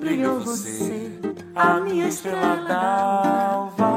Brilhou 0.00 0.40
você, 0.40 1.12
a 1.54 1.78
minha 1.78 2.08
estrela 2.08 2.56
d'alva. 2.66 3.88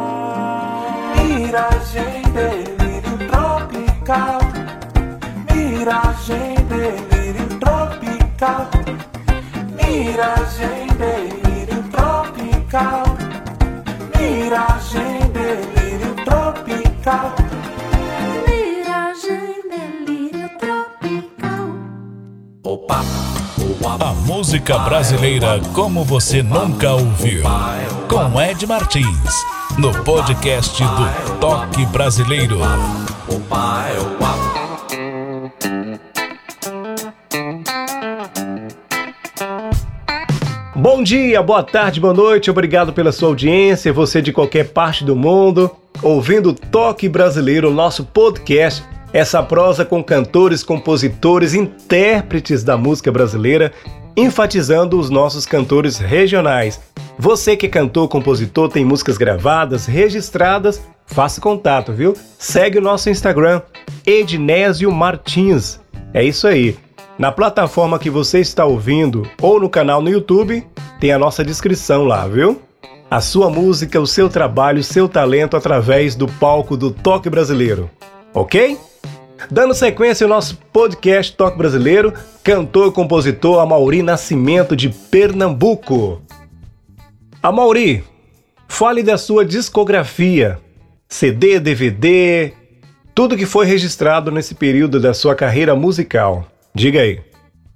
Miragem 1.16 2.22
delírio 2.32 3.18
tropical. 3.28 4.40
Miragem 5.52 6.56
delírio 6.70 7.60
tropical. 7.60 8.70
Miragem 9.84 10.88
delírio 11.02 11.84
tropical. 11.90 13.04
Miragem 14.16 15.20
delírio 15.32 16.16
tropical. 16.24 17.47
Música 24.38 24.78
brasileira 24.78 25.60
como 25.74 26.04
você 26.04 26.44
nunca 26.44 26.94
ouviu. 26.94 27.42
Com 28.08 28.40
Ed 28.40 28.68
Martins. 28.68 29.34
No 29.80 29.92
podcast 30.04 30.80
do 30.80 31.40
Toque 31.40 31.84
Brasileiro. 31.88 32.60
Bom 40.76 41.02
dia, 41.02 41.42
boa 41.42 41.64
tarde, 41.64 42.00
boa 42.00 42.14
noite, 42.14 42.52
obrigado 42.52 42.94
pela 42.94 43.12
sua 43.12 43.30
audiência, 43.30 43.92
você 43.92 44.22
de 44.22 44.32
qualquer 44.32 44.70
parte 44.70 45.04
do 45.04 45.16
mundo, 45.16 45.72
ouvindo 46.04 46.54
Toque 46.54 47.10
Brasileiro, 47.10 47.74
nosso 47.74 48.06
podcast, 48.06 48.84
essa 49.12 49.42
prosa 49.42 49.84
com 49.84 50.04
cantores, 50.04 50.62
compositores, 50.62 51.56
intérpretes 51.56 52.64
da 52.64 52.78
música 52.78 53.12
brasileira, 53.12 53.74
enfatizando 54.18 55.00
os 55.00 55.12
nossos 55.12 55.46
cantores 55.46 56.00
regionais. 56.00 56.82
Você 57.20 57.56
que 57.56 57.68
é 57.68 57.70
cantor, 57.70 58.08
compositor, 58.08 58.68
tem 58.68 58.84
músicas 58.84 59.16
gravadas, 59.16 59.86
registradas, 59.86 60.82
faça 61.06 61.40
contato, 61.40 61.94
viu? 61.94 62.16
Segue 62.40 62.80
o 62.80 62.82
nosso 62.82 63.12
Instagram, 63.12 63.62
Ednésio 64.04 64.92
Martins. 64.92 65.80
É 66.14 66.24
isso 66.24 66.48
aí. 66.48 66.76
Na 67.18 67.32
plataforma 67.32 68.00
que 68.00 68.10
você 68.10 68.40
está 68.40 68.66
ouvindo 68.66 69.28
ou 69.40 69.60
no 69.60 69.70
canal 69.70 70.02
no 70.02 70.10
YouTube, 70.10 70.66
tem 71.00 71.12
a 71.12 71.20
nossa 71.20 71.44
descrição 71.44 72.04
lá, 72.04 72.28
viu? 72.28 72.62
A 73.10 73.22
sua 73.22 73.50
música, 73.50 74.02
o 74.02 74.08
seu 74.08 74.30
trabalho, 74.30 74.80
o 74.80 74.84
seu 74.84 75.08
talento 75.08 75.56
através 75.56 76.16
do 76.16 76.28
palco 76.28 76.76
do 76.76 76.92
Toque 76.92 77.30
Brasileiro. 77.30 77.90
Ok? 78.34 78.78
Dando 79.50 79.74
sequência 79.74 80.26
ao 80.26 80.30
nosso 80.30 80.58
podcast 80.74 81.34
Toque 81.34 81.58
Brasileiro, 81.58 82.14
cantor 82.44 82.90
e 82.90 82.92
compositor 82.92 83.60
Amauri 83.60 84.02
Nascimento 84.02 84.76
de 84.76 84.90
Pernambuco. 84.90 86.22
Amauri, 87.42 88.04
fale 88.68 89.04
da 89.04 89.18
sua 89.18 89.46
discografia, 89.46 90.60
CD, 91.08 91.60
DVD, 91.60 92.52
tudo 93.14 93.38
que 93.38 93.46
foi 93.46 93.66
registrado 93.66 94.32
nesse 94.32 94.56
período 94.56 95.00
da 95.00 95.14
sua 95.14 95.36
carreira 95.36 95.76
musical. 95.76 96.46
Diga 96.74 97.02
aí. 97.02 97.22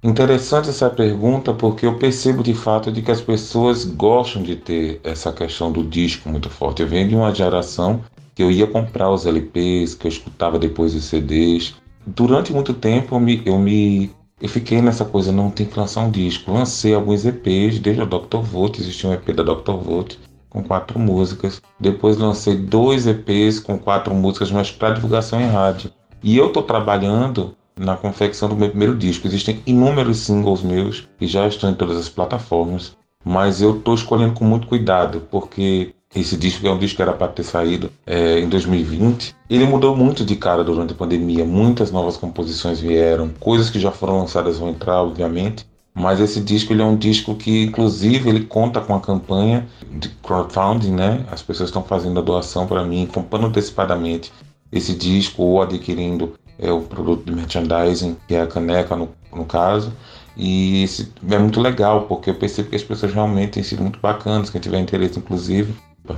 Interessante 0.02 0.68
essa 0.68 0.90
pergunta 0.90 1.54
porque 1.54 1.86
eu 1.86 1.96
percebo 1.96 2.42
de 2.42 2.54
fato 2.54 2.90
de 2.90 3.02
que 3.02 3.10
as 3.10 3.20
pessoas 3.20 3.84
gostam 3.84 4.42
de 4.42 4.56
ter 4.56 5.00
essa 5.04 5.32
questão 5.32 5.70
do 5.70 5.84
disco 5.84 6.28
muito 6.28 6.50
forte. 6.50 6.82
Eu 6.82 6.88
venho 6.88 7.08
de 7.08 7.14
uma 7.14 7.32
geração 7.32 8.02
que 8.34 8.42
eu 8.42 8.50
ia 8.50 8.66
comprar 8.66 9.10
os 9.10 9.26
LPs, 9.26 9.94
que 9.94 10.06
eu 10.06 10.10
escutava 10.10 10.58
depois 10.58 10.94
os 10.94 11.04
CDs. 11.04 11.74
Durante 12.06 12.52
muito 12.52 12.74
tempo 12.74 13.14
eu 13.14 13.20
me, 13.20 13.42
eu 13.44 13.58
me 13.58 14.10
eu 14.40 14.48
fiquei 14.48 14.82
nessa 14.82 15.04
coisa, 15.04 15.30
não 15.30 15.50
tem 15.50 15.66
que 15.66 15.78
lançar 15.78 16.00
um 16.00 16.10
disco. 16.10 16.50
Lancei 16.50 16.92
alguns 16.94 17.24
EPs, 17.24 17.78
desde 17.78 18.02
o 18.02 18.06
Dr. 18.06 18.38
Volt, 18.38 18.78
existia 18.78 19.10
um 19.10 19.12
EP 19.12 19.26
da 19.32 19.42
Dr. 19.44 19.74
Volt 19.74 20.16
com 20.52 20.62
quatro 20.62 20.98
músicas. 20.98 21.62
Depois 21.80 22.18
lancei 22.18 22.56
dois 22.56 23.06
EPs 23.06 23.60
com 23.60 23.78
quatro 23.78 24.14
músicas, 24.14 24.50
mas 24.50 24.70
para 24.70 24.94
divulgação 24.94 25.40
em 25.40 25.48
rádio. 25.48 25.90
E 26.22 26.36
eu 26.36 26.48
estou 26.48 26.62
trabalhando 26.62 27.56
na 27.74 27.96
confecção 27.96 28.48
do 28.48 28.56
meu 28.56 28.68
primeiro 28.68 28.96
disco. 28.96 29.26
Existem 29.26 29.62
inúmeros 29.64 30.18
singles 30.18 30.62
meus 30.62 31.08
que 31.18 31.26
já 31.26 31.46
estão 31.46 31.70
em 31.70 31.74
todas 31.74 31.96
as 31.96 32.08
plataformas, 32.08 32.96
mas 33.24 33.62
eu 33.62 33.78
estou 33.78 33.94
escolhendo 33.94 34.34
com 34.34 34.44
muito 34.44 34.66
cuidado, 34.66 35.22
porque 35.30 35.94
esse 36.14 36.36
disco 36.36 36.66
é 36.66 36.70
um 36.70 36.78
disco 36.78 36.96
que 36.96 37.02
era 37.02 37.12
para 37.12 37.28
ter 37.28 37.42
saído 37.42 37.90
é, 38.06 38.38
em 38.38 38.48
2020. 38.48 39.34
Ele 39.48 39.64
mudou 39.64 39.96
muito 39.96 40.24
de 40.24 40.36
cara 40.36 40.62
durante 40.62 40.92
a 40.92 40.96
pandemia, 40.96 41.44
muitas 41.44 41.90
novas 41.90 42.16
composições 42.16 42.80
vieram, 42.80 43.30
coisas 43.40 43.70
que 43.70 43.80
já 43.80 43.90
foram 43.90 44.18
lançadas 44.18 44.58
vão 44.58 44.70
entrar, 44.70 45.02
obviamente. 45.02 45.66
Mas 45.94 46.20
esse 46.20 46.40
disco 46.40 46.72
ele 46.72 46.82
é 46.82 46.84
um 46.84 46.96
disco 46.96 47.34
que, 47.34 47.64
inclusive, 47.64 48.28
ele 48.28 48.44
conta 48.44 48.80
com 48.80 48.94
a 48.94 49.00
campanha 49.00 49.66
de 49.90 50.08
crowdfunding, 50.08 50.92
né? 50.92 51.24
As 51.30 51.42
pessoas 51.42 51.68
estão 51.68 51.82
fazendo 51.82 52.18
a 52.18 52.22
doação 52.22 52.66
para 52.66 52.82
mim, 52.84 53.06
comprando 53.12 53.46
antecipadamente 53.46 54.32
esse 54.70 54.94
disco 54.94 55.42
ou 55.42 55.62
adquirindo 55.62 56.34
é, 56.58 56.72
o 56.72 56.80
produto 56.80 57.24
de 57.26 57.32
merchandising, 57.32 58.16
que 58.26 58.34
é 58.34 58.40
a 58.40 58.46
caneca 58.46 58.96
no, 58.96 59.10
no 59.34 59.44
caso. 59.44 59.92
E 60.34 60.82
esse, 60.82 61.12
é 61.30 61.38
muito 61.38 61.60
legal, 61.60 62.02
porque 62.02 62.30
eu 62.30 62.34
percebo 62.34 62.70
que 62.70 62.76
as 62.76 62.82
pessoas 62.82 63.12
realmente 63.12 63.52
têm 63.52 63.62
sido 63.62 63.82
muito 63.82 63.98
bacanas. 64.00 64.48
Quem 64.48 64.60
tiver 64.60 64.78
interesse, 64.78 65.18
inclusive, 65.18 65.74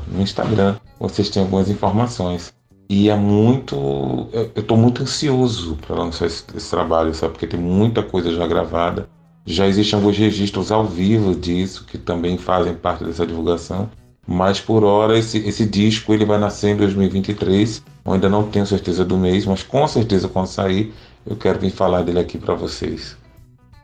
no 0.08 0.22
Instagram, 0.22 0.76
vocês 0.98 1.28
têm 1.28 1.42
algumas 1.42 1.68
informações. 1.68 2.52
E 2.88 3.08
é 3.08 3.16
muito. 3.16 4.28
Eu 4.32 4.60
estou 4.60 4.76
muito 4.76 5.02
ansioso 5.02 5.76
para 5.86 5.96
lançar 5.96 6.26
esse, 6.26 6.44
esse, 6.54 6.70
trabalho, 6.70 7.14
sabe? 7.14 7.32
Porque 7.32 7.46
tem 7.46 7.58
muita 7.58 8.02
coisa 8.02 8.34
já 8.34 8.46
gravada. 8.46 9.08
Já 9.46 9.66
existem 9.66 9.98
alguns 9.98 10.16
registros 10.16 10.70
ao 10.70 10.84
vivo 10.84 11.34
disso, 11.34 11.84
que 11.86 11.98
também 11.98 12.38
fazem 12.38 12.74
parte 12.74 13.04
dessa 13.04 13.26
divulgação. 13.26 13.90
Mas 14.26 14.58
por 14.60 14.84
hora 14.84 15.18
esse, 15.18 15.38
esse 15.38 15.66
disco 15.66 16.14
ele 16.14 16.24
vai 16.24 16.38
nascer 16.38 16.70
em 16.70 16.76
2023. 16.76 17.82
Eu 18.04 18.12
ainda 18.12 18.28
não 18.28 18.44
tenho 18.44 18.66
certeza 18.66 19.04
do 19.04 19.16
mês, 19.16 19.44
mas 19.44 19.62
com 19.62 19.86
certeza 19.86 20.28
quando 20.28 20.46
sair 20.46 20.92
eu 21.26 21.36
quero 21.36 21.58
vir 21.58 21.70
falar 21.70 22.02
dele 22.02 22.20
aqui 22.20 22.38
para 22.38 22.54
vocês. 22.54 23.16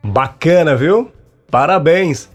Bacana, 0.02 0.76
viu? 0.76 1.10
Parabéns! 1.50 2.29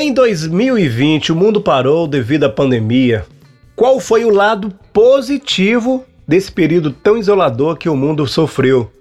Em 0.00 0.12
2020 0.12 1.32
o 1.32 1.34
mundo 1.34 1.60
parou 1.60 2.06
devido 2.06 2.44
à 2.44 2.48
pandemia. 2.48 3.26
Qual 3.74 3.98
foi 3.98 4.24
o 4.24 4.30
lado 4.30 4.72
positivo 4.92 6.04
desse 6.24 6.52
período 6.52 6.92
tão 6.92 7.16
isolador 7.16 7.76
que 7.76 7.88
o 7.88 7.96
mundo 7.96 8.24
sofreu? 8.24 8.92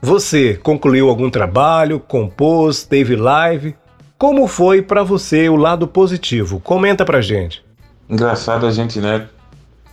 Você 0.00 0.54
concluiu 0.54 1.08
algum 1.08 1.28
trabalho, 1.28 1.98
compôs, 1.98 2.84
teve 2.84 3.16
live? 3.16 3.74
Como 4.16 4.46
foi 4.46 4.80
para 4.80 5.02
você 5.02 5.48
o 5.48 5.56
lado 5.56 5.88
positivo? 5.88 6.60
Comenta 6.60 7.04
pra 7.04 7.20
gente. 7.20 7.64
Engraçado 8.08 8.64
a 8.64 8.70
gente, 8.70 9.00
né? 9.00 9.26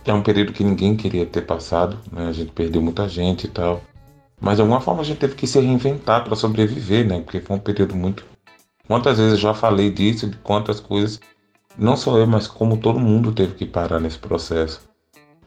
É 0.06 0.12
um 0.14 0.22
período 0.22 0.52
que 0.52 0.62
ninguém 0.62 0.94
queria 0.94 1.26
ter 1.26 1.42
passado, 1.42 1.98
né? 2.12 2.28
A 2.28 2.32
gente 2.32 2.52
perdeu 2.52 2.80
muita 2.80 3.08
gente 3.08 3.48
e 3.48 3.50
tal. 3.50 3.82
Mas 4.40 4.58
de 4.58 4.60
alguma 4.62 4.80
forma 4.80 5.00
a 5.00 5.04
gente 5.04 5.18
teve 5.18 5.34
que 5.34 5.48
se 5.48 5.58
reinventar 5.58 6.22
para 6.22 6.36
sobreviver, 6.36 7.04
né? 7.04 7.18
Porque 7.18 7.40
foi 7.40 7.56
um 7.56 7.58
período 7.60 7.96
muito. 7.96 8.24
Quantas 8.90 9.18
vezes 9.18 9.34
eu 9.34 9.38
já 9.38 9.54
falei 9.54 9.88
disso, 9.88 10.26
de 10.26 10.36
quantas 10.38 10.80
coisas, 10.80 11.20
não 11.78 11.96
só 11.96 12.18
eu, 12.18 12.26
mas 12.26 12.48
como 12.48 12.76
todo 12.76 12.98
mundo 12.98 13.30
teve 13.30 13.54
que 13.54 13.64
parar 13.64 14.00
nesse 14.00 14.18
processo. 14.18 14.80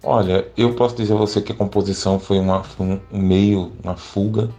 Olha, 0.02 0.48
eu 0.56 0.74
posso 0.76 0.96
dizer 0.96 1.12
a 1.12 1.18
você 1.18 1.42
que 1.42 1.52
a 1.52 1.56
composição 1.56 2.18
foi, 2.18 2.40
uma, 2.40 2.64
foi 2.64 3.02
um 3.12 3.20
meio, 3.20 3.74
uma 3.84 3.98
fuga. 3.98 4.50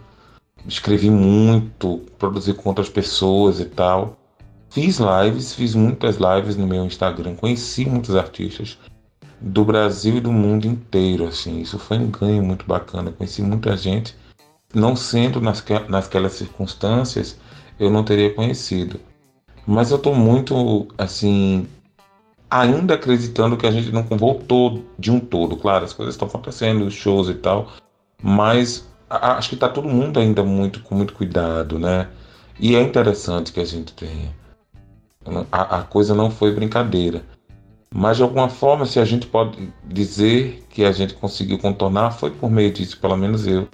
Escrevi 0.67 1.09
muito, 1.09 2.03
produzi 2.19 2.53
com 2.53 2.69
outras 2.69 2.87
pessoas 2.87 3.59
e 3.59 3.65
tal. 3.65 4.19
Fiz 4.69 4.99
lives, 4.99 5.55
fiz 5.55 5.73
muitas 5.73 6.17
lives 6.17 6.55
no 6.55 6.67
meu 6.67 6.85
Instagram, 6.85 7.33
conheci 7.33 7.89
muitos 7.89 8.15
artistas 8.15 8.77
do 9.41 9.65
Brasil 9.65 10.17
e 10.17 10.21
do 10.21 10.31
mundo 10.31 10.67
inteiro, 10.67 11.25
assim. 11.25 11.59
Isso 11.59 11.79
foi 11.79 11.97
um 11.97 12.11
ganho 12.11 12.43
muito 12.43 12.67
bacana. 12.67 13.11
Conheci 13.11 13.41
muita 13.41 13.75
gente, 13.75 14.15
não 14.75 14.95
sendo 14.95 15.41
nas, 15.41 15.65
nasquelas 15.89 16.33
circunstâncias, 16.33 17.35
eu 17.79 17.89
não 17.89 18.03
teria 18.03 18.33
conhecido. 18.33 18.99
Mas 19.67 19.91
eu 19.91 19.97
estou 19.97 20.13
muito, 20.13 20.87
assim, 20.97 21.67
ainda 22.49 22.93
acreditando 22.93 23.57
que 23.57 23.65
a 23.65 23.71
gente 23.71 23.91
não 23.91 24.03
voltou 24.03 24.85
de 24.97 25.11
um 25.11 25.19
todo. 25.19 25.57
Claro, 25.57 25.85
as 25.85 25.93
coisas 25.93 26.15
estão 26.15 26.27
acontecendo, 26.27 26.85
os 26.85 26.93
shows 26.93 27.29
e 27.29 27.33
tal, 27.33 27.71
mas 28.21 28.87
acho 29.09 29.49
que 29.49 29.55
está 29.55 29.69
todo 29.69 29.87
mundo 29.87 30.19
ainda 30.19 30.43
muito 30.43 30.81
com 30.81 30.95
muito 30.95 31.13
cuidado, 31.13 31.79
né? 31.79 32.09
E 32.59 32.75
é 32.75 32.81
interessante 32.81 33.51
que 33.51 33.59
a 33.59 33.65
gente 33.65 33.93
tenha. 33.93 34.33
A, 35.51 35.79
a 35.79 35.83
coisa 35.83 36.13
não 36.13 36.29
foi 36.29 36.53
brincadeira. 36.53 37.23
Mas 37.93 38.17
de 38.17 38.23
alguma 38.23 38.49
forma, 38.49 38.85
se 38.85 38.99
a 38.99 39.05
gente 39.05 39.25
pode 39.25 39.73
dizer 39.85 40.65
que 40.69 40.83
a 40.83 40.91
gente 40.91 41.13
conseguiu 41.13 41.57
contornar, 41.57 42.11
foi 42.11 42.29
por 42.29 42.49
meio 42.49 42.71
disso, 42.71 42.99
pelo 42.99 43.17
menos 43.17 43.47
eu. 43.47 43.67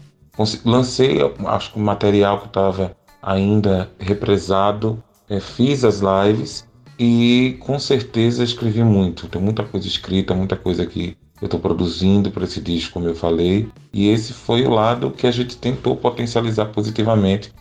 Lancei, 0.66 1.18
acho 1.48 1.74
que 1.74 1.80
o 1.80 1.82
material 1.82 2.40
que 2.40 2.48
estava 2.48 2.96
ainda 3.22 3.90
represado, 4.00 5.02
é, 5.30 5.40
fiz 5.40 5.84
as 5.84 6.02
lives 6.02 6.68
e 7.00 7.58
com 7.60 7.80
certeza 7.80 8.44
escrevi 8.44 8.84
muito. 8.84 9.28
Tem 9.28 9.42
muita 9.42 9.64
coisa 9.64 9.88
escrita, 9.88 10.34
muita 10.34 10.56
coisa 10.56 10.86
que 10.86 11.18
eu 11.42 11.46
estou 11.46 11.60
produzindo 11.60 12.30
para 12.30 12.44
esse 12.44 12.62
disco, 12.62 12.94
como 12.94 13.08
eu 13.08 13.16
falei. 13.16 13.68
E 13.92 14.10
esse 14.10 14.34
foi 14.34 14.64
o 14.64 14.70
lado 14.70 15.12
que 15.12 15.26
a 15.26 15.32
gente 15.32 15.58
tentou 15.58 15.96
potencializar 15.96 16.66
positivamente 16.66 17.52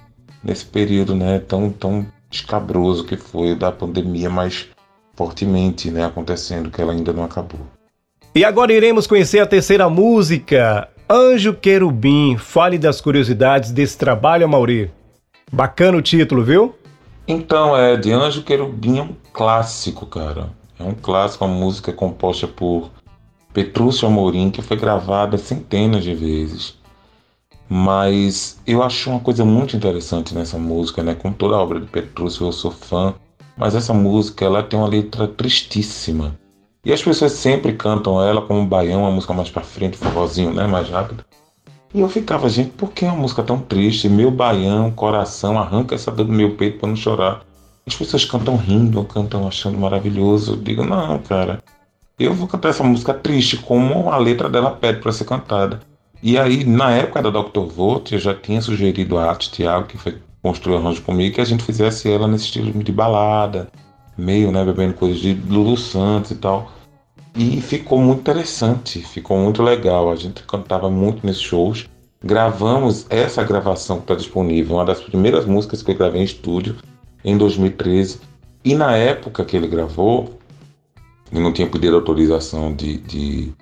nesse 0.44 0.64
período 0.66 1.14
né, 1.14 1.38
tão, 1.38 1.70
tão 1.70 2.06
escabroso 2.30 3.04
que 3.04 3.16
foi 3.16 3.54
da 3.54 3.72
pandemia, 3.72 4.28
mas 4.28 4.68
fortemente 5.14 5.90
né, 5.90 6.04
acontecendo, 6.04 6.70
que 6.70 6.80
ela 6.80 6.92
ainda 6.92 7.12
não 7.12 7.24
acabou. 7.24 7.60
E 8.34 8.44
agora 8.44 8.72
iremos 8.72 9.06
conhecer 9.06 9.40
a 9.40 9.46
terceira 9.46 9.88
música, 9.88 10.88
Anjo 11.08 11.54
Querubim. 11.54 12.36
Fale 12.36 12.78
das 12.78 13.00
curiosidades 13.00 13.72
desse 13.72 13.98
trabalho, 13.98 14.48
Mauri. 14.48 14.90
Bacana 15.52 15.98
o 15.98 16.02
título, 16.02 16.44
viu? 16.44 16.74
Então, 17.26 17.76
é, 17.76 17.96
de 17.96 18.12
Anjo 18.12 18.42
Querubim 18.42 18.98
é 18.98 19.02
um 19.02 19.14
clássico, 19.32 20.06
cara. 20.06 20.50
É 20.78 20.82
um 20.82 20.94
clássico, 20.94 21.44
uma 21.44 21.54
música 21.54 21.92
composta 21.92 22.46
por 22.46 22.90
Petrúcio 23.52 24.06
Amorim, 24.06 24.50
que 24.50 24.62
foi 24.62 24.76
gravada 24.76 25.36
centenas 25.36 26.04
de 26.04 26.14
vezes. 26.14 26.78
Mas 27.68 28.60
eu 28.66 28.82
acho 28.82 29.10
uma 29.10 29.20
coisa 29.20 29.44
muito 29.44 29.76
interessante 29.76 30.34
nessa 30.34 30.58
música, 30.58 31.02
né? 31.02 31.14
Com 31.14 31.32
toda 31.32 31.56
a 31.56 31.60
obra 31.60 31.80
de 31.80 31.86
Petrúcio, 31.86 32.46
eu 32.46 32.52
sou 32.52 32.70
fã. 32.70 33.14
Mas 33.56 33.74
essa 33.74 33.92
música, 33.92 34.44
ela 34.44 34.62
tem 34.62 34.78
uma 34.78 34.88
letra 34.88 35.28
tristíssima. 35.28 36.38
E 36.84 36.92
as 36.92 37.02
pessoas 37.02 37.32
sempre 37.32 37.74
cantam 37.74 38.22
ela 38.22 38.40
como 38.40 38.64
baião, 38.64 39.02
uma 39.02 39.10
música 39.10 39.34
mais 39.34 39.50
pra 39.50 39.62
frente, 39.62 39.98
forrozinho, 39.98 40.54
né? 40.54 40.66
Mais 40.66 40.88
rápido. 40.88 41.24
E 41.92 42.00
eu 42.00 42.08
ficava, 42.08 42.48
gente, 42.48 42.70
por 42.70 42.92
que 42.92 43.04
uma 43.04 43.16
música 43.16 43.42
tão 43.42 43.58
triste? 43.58 44.08
Meu 44.08 44.30
baião, 44.30 44.90
coração, 44.92 45.58
arranca 45.58 45.94
essa 45.94 46.10
dor 46.10 46.26
do 46.26 46.32
meu 46.32 46.54
peito 46.54 46.78
para 46.78 46.88
não 46.88 46.96
chorar. 46.96 47.42
As 47.86 47.96
pessoas 47.96 48.24
cantam 48.24 48.56
rindo, 48.56 49.02
cantam 49.04 49.46
achando 49.48 49.76
maravilhoso. 49.76 50.52
Eu 50.52 50.56
digo, 50.56 50.84
não, 50.84 51.18
cara, 51.18 51.60
eu 52.18 52.32
vou 52.32 52.46
cantar 52.46 52.68
essa 52.68 52.84
música 52.84 53.12
triste, 53.12 53.56
como 53.56 54.10
a 54.10 54.18
letra 54.18 54.48
dela 54.48 54.70
pede 54.70 55.00
para 55.00 55.10
ser 55.10 55.24
cantada. 55.24 55.80
E 56.22 56.38
aí, 56.38 56.64
na 56.64 56.92
época 56.92 57.22
da 57.22 57.30
Dr. 57.30 57.66
Volt, 57.74 58.12
eu 58.12 58.18
já 58.18 58.34
tinha 58.34 58.60
sugerido 58.60 59.18
a 59.18 59.28
arte 59.28 59.50
Tiago, 59.50 59.86
que 59.86 59.98
foi 59.98 60.18
construir 60.42 60.74
o 60.74 60.78
arranjo 60.78 61.02
comigo, 61.02 61.34
que 61.34 61.40
a 61.40 61.46
gente 61.46 61.64
fizesse 61.64 62.10
ela 62.10 62.28
nesse 62.28 62.44
estilo 62.44 62.70
de 62.72 62.92
balada, 62.92 63.68
meio, 64.16 64.52
né, 64.52 64.64
bebendo 64.64 64.94
coisas 64.94 65.18
de 65.18 65.34
Lulu 65.34 65.76
Santos 65.76 66.30
e 66.30 66.34
tal. 66.36 66.70
E 67.34 67.60
ficou 67.60 67.98
muito 67.98 68.20
interessante, 68.20 69.00
ficou 69.00 69.38
muito 69.38 69.62
legal. 69.62 70.10
A 70.10 70.16
gente 70.16 70.42
cantava 70.42 70.90
muito 70.90 71.24
nesses 71.24 71.42
shows. 71.42 71.88
Gravamos 72.22 73.06
essa 73.08 73.42
gravação 73.42 73.96
que 73.96 74.04
está 74.04 74.14
disponível, 74.14 74.76
uma 74.76 74.84
das 74.84 75.00
primeiras 75.00 75.46
músicas 75.46 75.82
que 75.82 75.90
eu 75.90 75.96
gravei 75.96 76.20
em 76.20 76.24
estúdio 76.24 76.76
em 77.24 77.36
2013. 77.36 78.20
E 78.64 78.74
na 78.74 78.94
época 78.96 79.44
que 79.44 79.56
ele 79.56 79.68
gravou, 79.68 80.38
ele 81.32 81.40
não 81.40 81.52
tinha 81.52 81.68
pedido 81.68 81.96
autorização 81.96 82.74
de, 82.74 82.98
de, 82.98 83.52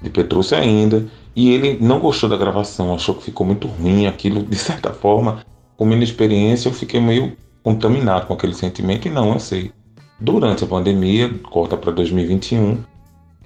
de 0.00 0.54
ainda. 0.54 1.06
E 1.36 1.50
ele 1.50 1.78
não 1.80 2.00
gostou 2.00 2.28
da 2.28 2.36
gravação, 2.36 2.94
achou 2.94 3.14
que 3.14 3.24
ficou 3.24 3.46
muito 3.46 3.68
ruim. 3.68 4.06
Aquilo, 4.06 4.42
de 4.42 4.56
certa 4.56 4.92
forma, 4.92 5.44
com 5.76 5.84
minha 5.84 6.02
experiência, 6.02 6.68
eu 6.68 6.72
fiquei 6.72 7.00
meio 7.00 7.36
contaminado 7.62 8.26
com 8.26 8.34
aquele 8.34 8.54
sentimento 8.54 9.06
e 9.06 9.10
não 9.10 9.30
lancei. 9.30 9.70
Durante 10.18 10.64
a 10.64 10.66
pandemia, 10.66 11.32
corta 11.50 11.76
para 11.76 11.92
2021, 11.92 12.78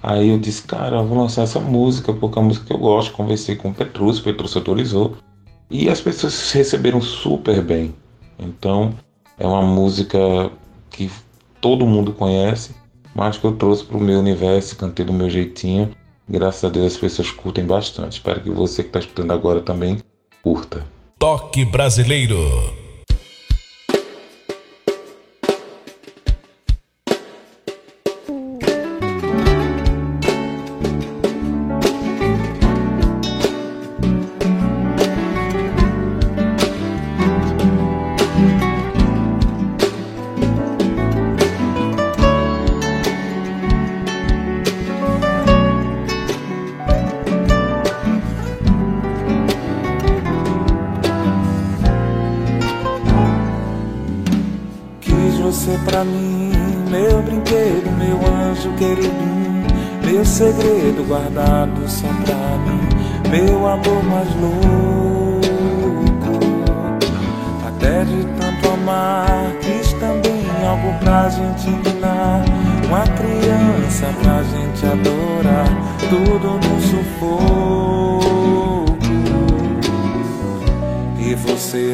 Aí 0.03 0.31
eu 0.31 0.39
disse, 0.39 0.63
cara, 0.63 0.97
eu 0.97 1.07
vou 1.07 1.17
lançar 1.17 1.43
essa 1.43 1.61
música, 1.61 2.13
porque 2.13 2.39
é 2.39 2.43
uma 2.43 2.49
música 2.49 2.67
que 2.67 2.73
eu 2.73 2.79
gosto. 2.79 3.13
Conversei 3.13 3.55
com 3.55 3.71
o 3.71 3.75
Petrus, 3.75 4.19
o 4.19 4.25
Petrus 4.25 4.57
autorizou. 4.57 5.17
E 5.71 5.89
as 5.89 6.01
pessoas 6.01 6.51
receberam 6.51 7.01
super 7.01 7.63
bem. 7.63 7.95
Então, 8.39 8.95
é 9.39 9.47
uma 9.47 9.63
música 9.63 10.19
que 10.91 11.11
todo 11.61 11.87
mundo 11.87 12.13
conhece, 12.13 12.75
mas 13.15 13.39
que 13.39 13.45
eu 13.45 13.53
trouxe 13.53 13.85
para 13.85 13.97
o 13.97 14.01
meu 14.01 14.19
universo, 14.19 14.77
cantei 14.77 15.05
do 15.05 15.13
meu 15.13 15.31
jeitinho. 15.31 15.91
Graças 16.29 16.65
a 16.65 16.69
Deus 16.69 16.95
as 16.95 16.99
pessoas 16.99 17.31
curtem 17.31 17.65
bastante. 17.65 18.15
Espero 18.15 18.41
que 18.41 18.51
você 18.51 18.83
que 18.83 18.89
está 18.89 18.99
escutando 18.99 19.31
agora 19.33 19.61
também 19.61 19.99
curta. 20.43 20.85
Toque 21.19 21.65
Brasileiro. 21.65 22.82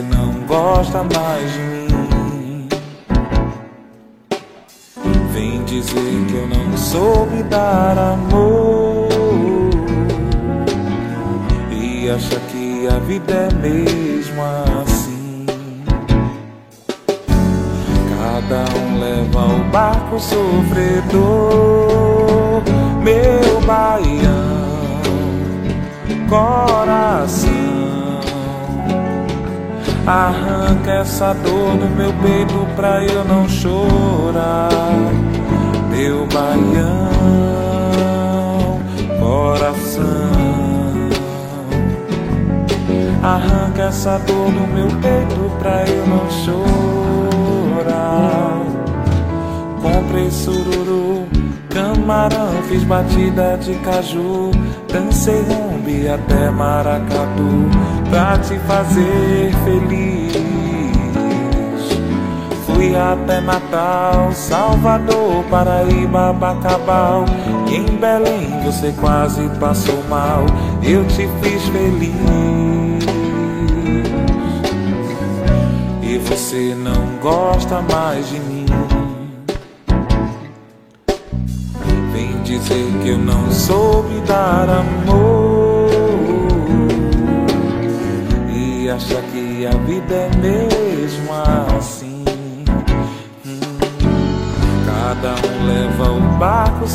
não 0.09 0.47
gosta 0.47 1.03
mais 1.03 1.53
de 1.53 1.61
mim. 1.61 2.69
Vem 5.33 5.65
dizer 5.65 6.27
que 6.29 6.35
eu 6.35 6.49
não 6.49 6.77
soube 6.77 7.43
dar 7.45 7.97
amor 7.99 9.09
e 11.71 12.11
acha 12.11 12.41
que 12.51 12.89
a 12.89 12.99
vida 13.01 13.33
é 13.33 13.55
mesmo 13.55 14.43
assim. 14.83 15.47
Cada 18.17 18.65
um 18.79 19.01
leva 19.01 19.47
o 19.55 19.65
barco 19.71 20.19
sofredor, 20.19 21.19
meu 23.03 23.61
baião, 23.67 24.59
coração. 26.29 27.68
Arranca 30.07 30.93
essa 30.93 31.35
dor 31.35 31.77
do 31.77 31.89
meu 31.97 32.13
peito 32.23 32.67
pra 32.75 33.05
eu 33.05 33.25
não 33.25 33.49
chorar. 33.49 34.69
Meu 35.91 36.27
baião, 36.27 37.09
coração. 39.21 40.29
Arranca 43.23 43.83
essa 43.83 44.19
dor 44.19 44.51
do 44.51 44.67
meu 44.73 44.89
peito 45.03 45.51
pra 45.59 45.85
eu 45.87 46.07
não 46.07 46.31
chorar. 46.31 46.59
Comprei 49.83 50.31
sururu, 50.31 51.27
camarão, 51.69 52.63
fiz 52.69 52.85
batida 52.85 53.59
de 53.59 53.75
caju, 53.81 54.51
dancei 54.91 55.45
rumbi 55.89 56.09
até 56.09 56.51
maracatu 56.51 57.69
pra 58.11 58.39
te 58.39 58.59
fazer 58.61 59.51
feliz. 59.65 60.33
Fui 62.67 62.95
até 62.95 63.41
Natal, 63.41 64.31
Salvador, 64.33 65.43
Paraíba, 65.51 66.33
Bacabal. 66.33 67.25
E 67.69 67.77
em 67.77 67.97
Belém 67.97 68.61
você 68.65 68.93
quase 69.01 69.49
passou 69.59 70.03
mal. 70.09 70.45
Eu 70.83 71.05
te 71.07 71.29
fiz 71.43 71.63
feliz. 71.69 72.13
E 76.03 76.19
você 76.19 76.75
não 76.77 77.19
gosta 77.21 77.83
mais 77.83 78.29
de 78.29 78.39
mim. 78.41 78.59
Dizer 82.45 82.91
que 83.03 83.11
eu 83.11 83.19
não 83.19 83.53
soube 83.53 84.21
dar 84.27 84.71
amor. 84.71 85.38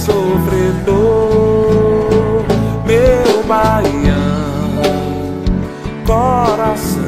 Sofredor, 0.04 1.24
meu 2.86 3.44
baião, 3.48 4.84
coração. 6.06 7.04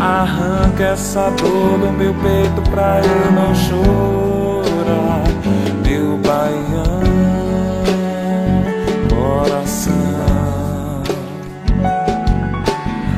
Arranca 0.00 0.84
essa 0.84 1.30
dor 1.30 1.78
do 1.78 1.92
meu 1.92 2.14
peito 2.14 2.62
pra 2.70 3.00
eu 3.02 3.32
não 3.32 3.54
chorar, 3.54 5.24
meu 5.84 6.18
baião, 6.18 7.02
coração. 9.08 9.94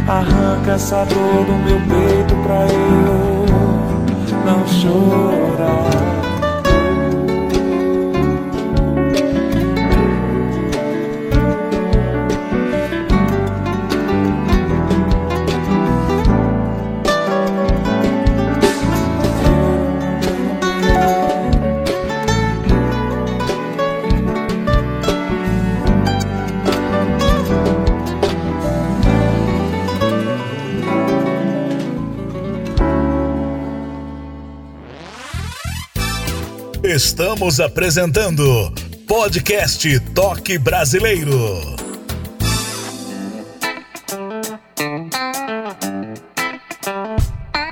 Arranca 0.08 0.72
essa 0.72 1.04
dor 1.04 1.44
do 1.44 1.52
meu 1.64 1.80
peito 1.80 2.34
pra 2.42 2.66
eu 2.72 3.46
não 4.46 4.66
chorar. 4.68 5.95
Estamos 37.18 37.60
apresentando 37.60 38.44
Podcast 39.08 40.00
Toque 40.10 40.58
Brasileiro. 40.58 41.34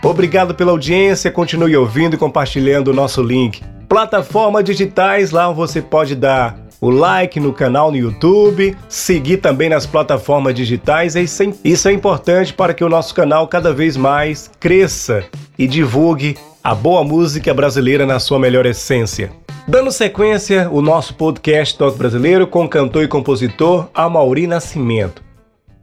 Obrigado 0.02 0.54
pela 0.54 0.70
audiência, 0.70 1.30
continue 1.30 1.76
ouvindo 1.76 2.14
e 2.14 2.18
compartilhando 2.18 2.88
o 2.88 2.94
nosso 2.94 3.22
link. 3.22 3.62
Plataformas 3.87 4.64
digitais, 4.64 5.30
lá 5.30 5.52
você 5.52 5.83
pode 5.83 6.14
dar 6.14 6.59
o 6.80 6.88
like 6.88 7.38
no 7.38 7.52
canal 7.52 7.90
no 7.90 7.98
YouTube, 7.98 8.74
seguir 8.88 9.37
também 9.37 9.68
nas 9.68 9.85
plataformas 9.85 10.54
digitais. 10.54 11.16
Isso 11.16 11.87
é 11.87 11.92
importante 11.92 12.54
para 12.54 12.72
que 12.72 12.83
o 12.83 12.88
nosso 12.88 13.14
canal 13.14 13.46
cada 13.46 13.74
vez 13.74 13.94
mais 13.94 14.50
cresça 14.59 15.22
e 15.59 15.66
divulgue 15.66 16.35
a 16.64 16.74
boa 16.74 17.05
música 17.05 17.53
brasileira 17.53 18.07
na 18.07 18.18
sua 18.18 18.38
melhor 18.38 18.64
essência. 18.64 19.31
Dando 19.68 19.92
sequência, 19.92 20.70
o 20.70 20.81
nosso 20.81 21.12
podcast 21.14 21.77
Toque 21.77 21.98
Brasileiro 21.98 22.46
com 22.46 22.66
cantor 22.66 23.05
e 23.05 23.09
compositor 23.09 23.90
Amauri 23.92 24.46
Nascimento. 24.46 25.22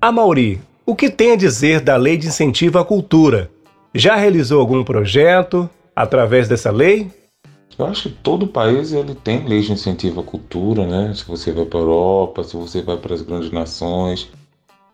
Amauri, 0.01 0.59
o 0.83 0.95
que 0.95 1.07
tem 1.11 1.33
a 1.33 1.35
dizer 1.35 1.81
da 1.81 1.95
Lei 1.97 2.17
de 2.17 2.25
Incentivo 2.25 2.79
à 2.79 2.83
Cultura? 2.83 3.51
Já 3.93 4.15
realizou 4.15 4.59
algum 4.59 4.83
projeto 4.83 5.69
através 5.95 6.47
dessa 6.47 6.71
lei? 6.71 7.11
Eu 7.77 7.85
acho 7.85 8.09
que 8.09 8.15
todo 8.15 8.47
país 8.47 8.91
ele 8.91 9.13
tem 9.13 9.47
leis 9.47 9.65
de 9.65 9.73
incentivo 9.73 10.21
à 10.21 10.23
cultura, 10.23 10.87
né? 10.87 11.13
Se 11.13 11.23
você 11.25 11.51
vai 11.51 11.65
para 11.65 11.77
a 11.77 11.83
Europa, 11.83 12.43
se 12.43 12.57
você 12.57 12.81
vai 12.81 12.97
para 12.97 13.13
as 13.13 13.21
grandes 13.21 13.51
nações, 13.51 14.31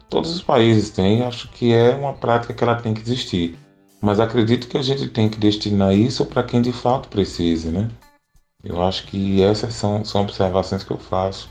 todos 0.10 0.36
os 0.36 0.42
países 0.42 0.90
têm. 0.90 1.22
Acho 1.22 1.48
que 1.48 1.74
é 1.74 1.96
uma 1.96 2.12
prática 2.12 2.54
que 2.54 2.62
ela 2.62 2.76
tem 2.76 2.94
que 2.94 3.02
existir. 3.02 3.58
Mas 4.02 4.20
acredito 4.20 4.68
que 4.68 4.78
a 4.78 4.82
gente 4.82 5.08
tem 5.10 5.28
que 5.28 5.40
destinar 5.40 5.94
isso 5.94 6.26
para 6.26 6.44
quem 6.44 6.62
de 6.62 6.72
fato 6.72 7.10
precisa, 7.10 7.72
né? 7.72 7.90
Eu 8.64 8.82
acho 8.82 9.08
que 9.08 9.42
essas 9.42 9.74
são, 9.74 10.04
são 10.04 10.22
observações 10.22 10.84
que 10.84 10.92
eu 10.92 10.98
faço. 10.98 11.50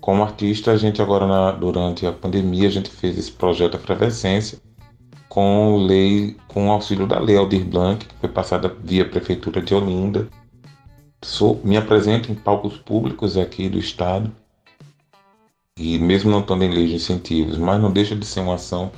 Como 0.00 0.22
artista, 0.22 0.72
a 0.72 0.76
gente 0.76 1.02
agora, 1.02 1.26
na, 1.26 1.52
durante 1.52 2.06
a 2.06 2.12
pandemia, 2.12 2.68
a 2.68 2.70
gente 2.70 2.90
fez 2.90 3.18
esse 3.18 3.30
projeto 3.30 3.76
Efervescência 3.76 4.58
com 5.28 5.76
lei, 5.76 6.36
com 6.48 6.68
o 6.68 6.72
auxílio 6.72 7.06
da 7.06 7.20
Lei 7.20 7.36
Aldir 7.36 7.64
Blanc, 7.64 8.04
que 8.06 8.14
foi 8.16 8.28
passada 8.28 8.74
via 8.82 9.08
Prefeitura 9.08 9.60
de 9.60 9.74
Olinda. 9.74 10.28
Sou, 11.22 11.60
me 11.62 11.76
apresento 11.76 12.32
em 12.32 12.34
palcos 12.34 12.78
públicos 12.78 13.36
aqui 13.36 13.68
do 13.68 13.78
Estado, 13.78 14.32
e 15.78 15.98
mesmo 15.98 16.30
não 16.30 16.40
estando 16.40 16.64
em 16.64 16.70
lei 16.70 16.86
de 16.86 16.94
incentivos, 16.94 17.58
mas 17.58 17.80
não 17.80 17.92
deixa 17.92 18.16
de 18.16 18.24
ser 18.24 18.40
uma 18.40 18.54
ação 18.54 18.90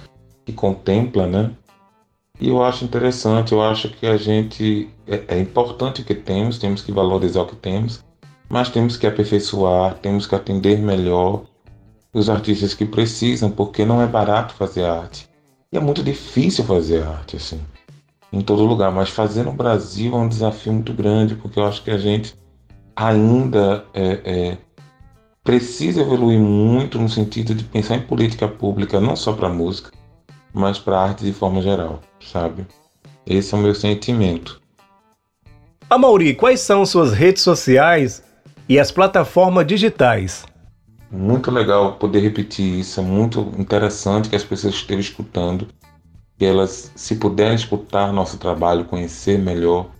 que 0.46 0.52
contempla, 0.52 1.26
né? 1.26 1.50
E 2.40 2.48
eu 2.48 2.62
acho 2.64 2.84
interessante, 2.86 3.52
eu 3.52 3.62
acho 3.62 3.90
que 3.90 4.06
a 4.06 4.16
gente 4.16 4.88
é, 5.06 5.36
é 5.36 5.38
importante 5.38 6.00
o 6.00 6.04
que 6.04 6.14
temos, 6.14 6.58
temos 6.58 6.80
que 6.80 6.90
valorizar 6.90 7.42
o 7.42 7.46
que 7.46 7.56
temos, 7.56 8.02
mas 8.48 8.70
temos 8.70 8.96
que 8.96 9.06
aperfeiçoar, 9.06 9.98
temos 9.98 10.26
que 10.26 10.34
atender 10.34 10.78
melhor 10.78 11.44
os 12.14 12.30
artistas 12.30 12.72
que 12.72 12.86
precisam, 12.86 13.50
porque 13.50 13.84
não 13.84 14.00
é 14.00 14.06
barato 14.06 14.54
fazer 14.54 14.84
arte. 14.84 15.28
E 15.70 15.76
é 15.76 15.80
muito 15.80 16.02
difícil 16.02 16.64
fazer 16.64 17.02
arte 17.02 17.36
assim, 17.36 17.60
em 18.32 18.40
todo 18.40 18.64
lugar, 18.64 18.90
mas 18.90 19.10
fazer 19.10 19.44
no 19.44 19.52
Brasil 19.52 20.14
é 20.14 20.16
um 20.16 20.28
desafio 20.28 20.72
muito 20.72 20.94
grande, 20.94 21.34
porque 21.34 21.58
eu 21.58 21.64
acho 21.64 21.84
que 21.84 21.90
a 21.90 21.98
gente 21.98 22.34
ainda 22.96 23.84
é, 23.92 24.20
é, 24.24 24.58
precisa 25.44 26.00
evoluir 26.00 26.40
muito 26.40 26.98
no 26.98 27.08
sentido 27.08 27.54
de 27.54 27.64
pensar 27.64 27.96
em 27.96 28.02
política 28.06 28.48
pública, 28.48 28.98
não 28.98 29.14
só 29.14 29.34
para 29.34 29.50
música, 29.50 29.90
mas 30.54 30.78
para 30.78 31.00
arte 31.00 31.22
de 31.22 31.32
forma 31.32 31.60
geral, 31.60 32.00
sabe? 32.20 32.66
Esse 33.26 33.54
é 33.54 33.58
o 33.58 33.60
meu 33.60 33.74
sentimento. 33.74 34.60
Amauri, 35.88 36.34
quais 36.34 36.60
são 36.60 36.86
suas 36.86 37.12
redes 37.12 37.42
sociais 37.42 38.22
e 38.68 38.78
as 38.78 38.92
plataformas 38.92 39.66
digitais? 39.66 40.46
Muito 41.10 41.50
legal 41.50 41.94
poder 41.94 42.20
repetir 42.20 42.78
isso, 42.78 43.00
é 43.00 43.02
muito 43.02 43.40
interessante 43.58 44.28
que 44.28 44.36
as 44.36 44.44
pessoas 44.44 44.74
estejam 44.74 45.00
escutando, 45.00 45.66
que 46.38 46.44
elas, 46.44 46.92
se 46.94 47.16
puderem 47.16 47.56
escutar 47.56 48.12
nosso 48.12 48.38
trabalho, 48.38 48.84
conhecer 48.84 49.38
melhor, 49.38 49.90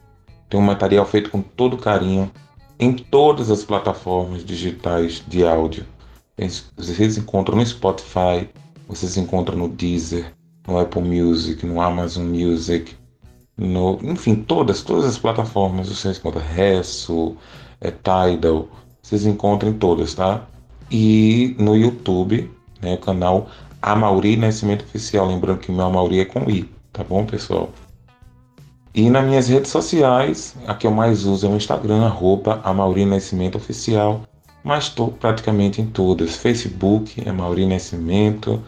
tem 0.48 0.60
um 0.60 0.62
material 0.62 1.04
feito 1.04 1.30
com 1.30 1.42
todo 1.42 1.76
carinho 1.76 2.30
em 2.78 2.94
todas 2.94 3.50
as 3.50 3.64
plataformas 3.64 4.44
digitais 4.44 5.22
de 5.26 5.44
áudio. 5.44 5.84
Vocês 6.76 7.18
encontram 7.18 7.56
no 7.56 7.66
Spotify, 7.66 8.48
vocês 8.88 9.16
encontram 9.16 9.58
no 9.58 9.68
Deezer, 9.68 10.32
no 10.70 10.78
Apple 10.78 11.02
Music, 11.02 11.66
no 11.66 11.80
Amazon 11.80 12.24
Music, 12.24 12.94
no, 13.56 13.98
enfim, 14.02 14.36
todas, 14.36 14.82
todas 14.82 15.04
as 15.04 15.18
plataformas, 15.18 15.88
vocês 15.88 16.16
encontram 16.16 16.42
Resso, 16.42 17.36
é, 17.80 17.90
Tidal, 17.90 18.68
vocês 19.02 19.26
encontram 19.26 19.72
todas, 19.72 20.14
tá? 20.14 20.46
E 20.90 21.54
no 21.58 21.76
YouTube, 21.76 22.50
né, 22.80 22.94
o 22.94 22.98
canal 22.98 23.48
Amauri 23.82 24.36
Nascimento 24.36 24.82
Oficial, 24.84 25.26
lembrando 25.26 25.58
que 25.58 25.70
o 25.70 25.74
meu 25.74 25.86
Amauri 25.86 26.20
é 26.20 26.24
com 26.24 26.48
I, 26.48 26.70
tá 26.92 27.02
bom, 27.02 27.26
pessoal? 27.26 27.70
E 28.94 29.08
nas 29.10 29.24
minhas 29.24 29.48
redes 29.48 29.70
sociais, 29.70 30.54
a 30.66 30.74
que 30.74 30.86
eu 30.86 30.90
mais 30.90 31.24
uso 31.24 31.46
é 31.46 31.50
o 31.50 31.56
Instagram, 31.56 32.06
arroba 32.06 32.60
Amauri 32.64 33.04
Nascimento 33.04 33.56
Oficial, 33.56 34.22
mas 34.64 34.84
estou 34.84 35.12
praticamente 35.12 35.80
em 35.80 35.86
todas. 35.86 36.36
Facebook 36.36 37.22
é 37.24 37.32
Mauri 37.32 37.66
Nascimento, 37.66 38.62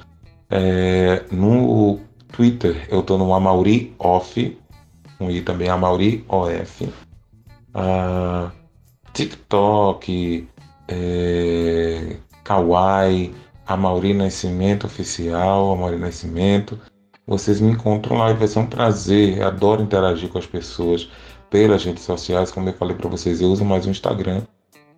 é, 0.53 1.25
no 1.31 1.99
Twitter 2.31 2.87
eu 2.91 3.01
estou 3.01 3.17
no 3.17 3.33
Amauri 3.33 3.95
Off, 3.99 4.59
com 5.19 5.31
I 5.31 5.41
também 5.41 5.69
Amauri 5.69 6.25
OF. 6.29 6.93
Ah, 7.73 8.53
TikTok, 9.15 10.47
é, 10.89 12.17
Kawaii, 12.45 13.35
Amauri 13.67 14.13
Nascimento 14.13 14.87
Oficial, 14.87 15.73
Amauri 15.73 15.97
Nascimento. 15.97 16.79
Vocês 17.27 17.59
me 17.61 17.73
encontram 17.73 18.19
lá 18.19 18.31
e 18.31 18.35
vai 18.35 18.47
ser 18.47 18.59
um 18.59 18.67
prazer. 18.67 19.43
Adoro 19.43 19.83
interagir 19.83 20.29
com 20.29 20.39
as 20.39 20.47
pessoas 20.47 21.09
pelas 21.49 21.83
redes 21.83 22.05
sociais. 22.05 22.51
Como 22.51 22.69
eu 22.69 22.75
falei 22.75 22.95
para 22.95 23.09
vocês, 23.09 23.41
eu 23.41 23.49
uso 23.49 23.65
mais 23.65 23.87
o 23.87 23.91
Instagram, 23.91 24.43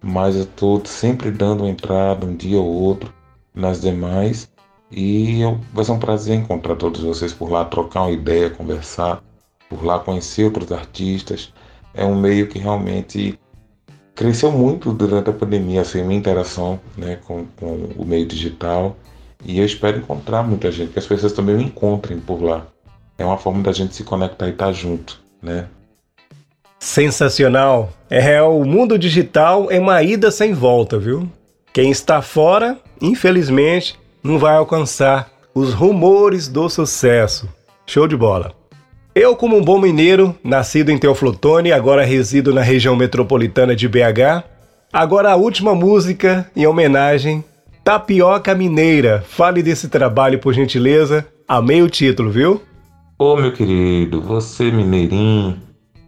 mas 0.03 0.35
eu 0.35 0.43
estou 0.43 0.85
sempre 0.85 1.31
dando 1.31 1.65
entrada 1.69 2.27
um 2.27 2.35
dia 2.35 2.59
ou 2.59 2.67
outro 2.67 3.15
nas 3.55 3.81
demais. 3.81 4.53
E 4.91 5.41
eu, 5.41 5.61
vai 5.73 5.85
ser 5.85 5.93
um 5.93 5.99
prazer 5.99 6.37
encontrar 6.37 6.77
todos 6.77 7.03
vocês 7.03 7.33
por 7.33 7.51
lá, 7.51 7.65
trocar 7.65 8.03
uma 8.03 8.11
ideia, 8.11 8.51
conversar, 8.51 9.23
por 9.69 9.85
lá 9.85 9.99
conhecer 9.99 10.45
outros 10.45 10.71
artistas. 10.71 11.53
É 11.93 12.05
um 12.05 12.19
meio 12.19 12.49
que 12.49 12.59
realmente 12.59 13.39
cresceu 14.15 14.53
muito 14.53 14.93
durante 14.93 15.31
a 15.31 15.33
pandemia, 15.33 15.81
assim, 15.81 16.03
minha 16.03 16.19
interação 16.19 16.79
né, 16.97 17.19
com, 17.25 17.47
com 17.57 17.89
o 17.97 18.05
meio 18.05 18.27
digital. 18.27 18.97
E 19.45 19.59
eu 19.59 19.67
espero 19.67 19.99
encontrar 19.99 20.43
muita 20.43 20.71
gente, 20.71 20.93
que 20.93 20.99
as 20.99 21.07
pessoas 21.07 21.33
também 21.33 21.57
me 21.57 21.65
encontrem 21.65 22.19
por 22.19 22.43
lá. 22.43 22.67
É 23.19 23.25
uma 23.25 23.37
forma 23.37 23.63
da 23.63 23.73
gente 23.73 23.95
se 23.95 24.05
conectar 24.05 24.47
e 24.47 24.51
estar 24.51 24.73
junto, 24.73 25.21
né? 25.43 25.67
Sensacional. 26.79 27.93
É, 28.11 28.43
o 28.43 28.65
mundo 28.65 28.99
digital 28.99 29.71
é 29.71 29.79
uma 29.79 30.03
ida 30.03 30.31
sem 30.31 30.53
volta, 30.53 30.99
viu? 30.99 31.29
Quem 31.73 31.91
está 31.91 32.21
fora, 32.23 32.79
infelizmente, 33.01 33.99
não 34.25 34.39
vai 34.39 34.57
alcançar 34.57 35.31
os 35.55 35.75
rumores 35.75 36.49
do 36.49 36.67
sucesso. 36.71 37.47
Show 37.87 38.09
de 38.09 38.17
bola. 38.17 38.53
Eu, 39.15 39.37
como 39.37 39.57
um 39.57 39.63
bom 39.63 39.79
mineiro, 39.79 40.35
nascido 40.43 40.91
em 40.91 40.99
Teoflotone, 40.99 41.71
agora 41.71 42.05
resido 42.05 42.53
na 42.53 42.63
região 42.63 42.97
metropolitana 42.97 43.77
de 43.77 43.87
BH, 43.87 44.43
agora 44.91 45.31
a 45.31 45.37
última 45.37 45.75
música 45.75 46.51
em 46.57 46.67
homenagem 46.67 47.45
Tapioca 47.85 48.55
Mineira. 48.55 49.23
Fale 49.29 49.63
desse 49.63 49.89
trabalho, 49.89 50.39
por 50.39 50.55
gentileza. 50.55 51.27
Amei 51.47 51.83
o 51.83 51.91
título, 51.91 52.31
viu? 52.31 52.63
Ô, 53.19 53.37
meu 53.37 53.53
querido, 53.53 54.23
você 54.23 54.73
mineirinho, 54.73 55.61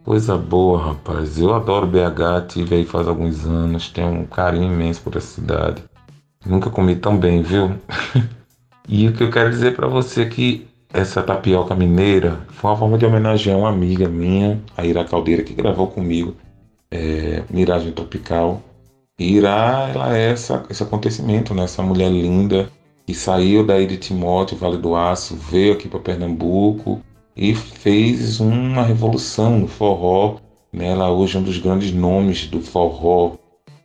coisa 0.03 0.37
boa, 0.39 0.83
rapaz. 0.83 1.39
Eu 1.39 1.55
adoro 1.55 1.87
BH, 1.87 2.49
tive 2.49 2.77
aí 2.77 2.87
faz 2.87 3.07
alguns 3.07 3.45
anos, 3.45 3.91
tenho 3.91 4.09
um 4.09 4.25
carinho 4.25 4.73
imenso 4.73 5.03
por 5.03 5.14
essa 5.14 5.35
cidade. 5.35 5.85
Nunca 6.47 6.70
comi 6.70 6.94
tão 6.97 7.18
bem, 7.18 7.42
viu? 7.42 7.72
e 8.88 9.09
o 9.09 9.12
que 9.12 9.22
eu 9.22 9.30
quero 9.30 9.51
dizer 9.51 9.74
para 9.74 9.88
você 9.88 10.22
é 10.22 10.26
que 10.26 10.66
essa 10.92 11.22
tapioca 11.22 11.74
mineira 11.74 12.40
foi 12.51 12.70
uma 12.70 12.76
forma 12.76 12.97
de 12.97 13.05
homenagear 13.05 13.59
uma 13.59 13.68
amiga 13.68 14.09
minha, 14.09 14.62
a 14.76 14.84
Ira 14.84 15.05
Caldeira, 15.05 15.42
que 15.42 15.53
gravou 15.53 15.88
comigo 15.88 16.36
é, 16.90 17.42
Miragem 17.51 17.92
Tropical. 17.92 18.62
Irá, 19.18 19.90
ela 19.92 20.16
é 20.16 20.30
essa, 20.30 20.64
esse 20.70 20.82
acontecimento, 20.82 21.55
né? 21.55 21.64
Essa 21.64 21.82
mulher 21.82 22.11
linda 22.11 22.70
que 23.07 23.14
saiu 23.14 23.64
daí 23.64 23.86
de 23.86 23.97
Timóteo, 23.97 24.57
Vale 24.57 24.78
do 24.78 24.94
Aço, 24.94 25.36
veio 25.36 25.72
aqui 25.72 25.88
para 25.88 26.01
Pernambuco 26.01 27.01
e 27.36 27.55
fez 27.55 28.40
uma 28.40 28.82
revolução 28.82 29.59
no 29.59 29.68
forró. 29.68 30.36
Né? 30.72 30.88
Ela 30.88 31.11
hoje 31.11 31.36
é 31.36 31.40
um 31.40 31.42
dos 31.42 31.59
grandes 31.59 31.92
nomes 31.92 32.47
do 32.47 32.61
forró 32.61 33.36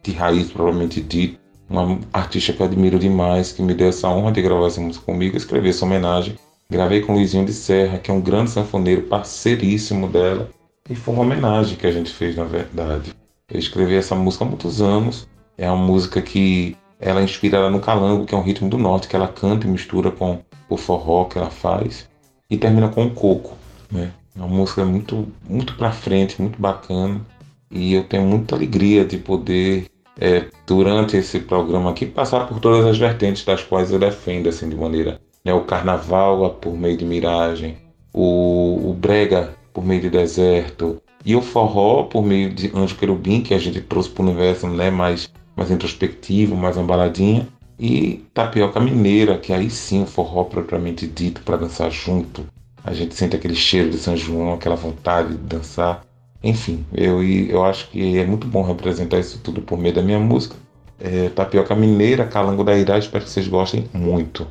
de 0.04 0.12
raiz, 0.12 0.52
provavelmente 0.52 1.02
dito. 1.02 1.41
Uma 1.72 1.98
artista 2.12 2.52
que 2.52 2.62
eu 2.62 2.66
admiro 2.66 3.00
demais, 3.00 3.54
que 3.54 3.62
me 3.62 3.74
deu 3.74 3.88
essa 3.88 4.10
honra 4.10 4.34
de 4.34 4.42
gravar 4.42 4.68
essa 4.68 4.82
música 4.82 5.06
comigo, 5.06 5.38
escrever 5.38 5.70
essa 5.70 5.86
homenagem. 5.86 6.36
Gravei 6.70 7.00
com 7.00 7.14
Luizinho 7.14 7.46
de 7.46 7.54
Serra, 7.54 7.98
que 7.98 8.12
é 8.12 8.14
um 8.14 8.20
grande 8.20 8.52
sanfoneiro, 8.52 9.04
parceiríssimo 9.04 10.10
dela. 10.10 10.50
E 10.90 10.96
foi 10.96 11.14
uma 11.14 11.24
homenagem 11.24 11.78
que 11.78 11.88
a 11.88 11.92
gente 11.94 12.12
fez, 12.12 12.36
na 12.36 12.44
verdade. 12.44 13.14
Eu 13.50 13.58
escrevi 13.58 13.96
essa 13.96 14.14
música 14.14 14.44
há 14.44 14.48
muitos 14.50 14.82
anos. 14.82 15.26
É 15.58 15.72
uma 15.72 15.82
música 15.82 16.22
que 16.22 16.76
ela 17.00 17.22
é 17.22 17.24
inspirada 17.24 17.70
no 17.70 17.80
calango, 17.80 18.26
que 18.26 18.36
é 18.36 18.38
um 18.38 18.44
ritmo 18.44 18.70
do 18.70 18.78
norte, 18.78 19.08
que 19.08 19.16
ela 19.16 19.30
canta 19.30 19.66
e 19.66 19.70
mistura 19.70 20.12
com 20.12 20.40
o 20.68 20.76
forró 20.76 21.24
que 21.24 21.38
ela 21.38 21.50
faz. 21.50 22.10
E 22.50 22.58
termina 22.58 22.90
com 22.90 23.06
o 23.06 23.12
coco, 23.12 23.56
né? 23.90 24.12
É 24.36 24.40
uma 24.40 24.50
música 24.50 24.84
muito, 24.84 25.26
muito 25.48 25.78
pra 25.78 25.94
frente, 25.94 26.42
muito 26.42 26.62
bacana. 26.62 27.22
E 27.70 27.94
eu 27.94 28.04
tenho 28.04 28.24
muita 28.24 28.56
alegria 28.56 29.06
de 29.06 29.18
poder, 29.18 29.86
é, 30.20 30.46
durante 30.68 31.18
esse 31.18 31.40
programa 31.40 31.92
aqui, 31.92 32.06
passar 32.06 32.48
por 32.48 32.60
todas 32.60 32.86
as 32.86 32.98
vertentes 32.98 33.44
das 33.46 33.64
quais 33.64 33.92
eu 33.92 34.00
defendo, 34.00 34.50
assim, 34.50 34.70
de 34.70 34.76
maneira... 34.76 35.20
Né? 35.44 35.54
O 35.54 35.62
carnaval 35.62 36.52
por 36.52 36.78
meio 36.78 36.96
de 36.96 37.04
miragem, 37.04 37.78
o, 38.14 38.92
o 38.92 38.94
brega 38.94 39.56
por 39.74 39.84
meio 39.84 40.02
de 40.02 40.10
deserto, 40.10 41.02
e 41.26 41.36
o 41.36 41.42
forró, 41.42 42.04
por 42.04 42.24
meio 42.24 42.54
de 42.54 42.72
Anjo 42.76 42.96
Querubim, 42.96 43.42
que 43.42 43.54
a 43.54 43.60
gente 43.60 43.80
trouxe 43.82 44.10
para 44.10 44.24
o 44.24 44.28
universo 44.28 44.68
né, 44.68 44.90
mais, 44.90 45.32
mais 45.56 45.70
introspectivo, 45.70 46.56
mais 46.56 46.78
embaladinha. 46.78 47.48
E 47.80 48.26
Tapioca 48.34 48.80
Mineira, 48.80 49.38
que 49.38 49.54
aí 49.54 49.70
sim 49.70 50.04
o 50.04 50.06
forró 50.06 50.44
propriamente 50.44 51.08
dito 51.08 51.42
para 51.42 51.58
dançar 51.58 51.92
junto. 51.92 52.46
A 52.84 52.94
gente 52.94 53.16
sente 53.16 53.36
aquele 53.36 53.56
cheiro 53.56 53.90
de 53.90 53.98
São 53.98 54.16
João, 54.18 54.54
aquela 54.54 54.76
vontade 54.76 55.30
de 55.30 55.38
dançar. 55.38 56.04
Enfim, 56.44 56.86
eu, 56.94 57.24
eu 57.24 57.64
acho 57.64 57.90
que 57.90 58.18
é 58.18 58.26
muito 58.26 58.48
bom 58.48 58.64
representar 58.64 59.20
isso 59.20 59.40
tudo 59.40 59.62
por 59.62 59.78
meio 59.78 59.94
da 59.94 60.02
minha 60.02 60.20
música. 60.20 60.56
É, 61.00 61.30
Tapioca 61.30 61.76
Mineira, 61.76 62.26
Calango 62.26 62.64
da 62.64 62.78
Irá, 62.78 62.98
espero 62.98 63.24
que 63.24 63.30
vocês 63.30 63.48
gostem 63.48 63.90
muito. 63.94 64.48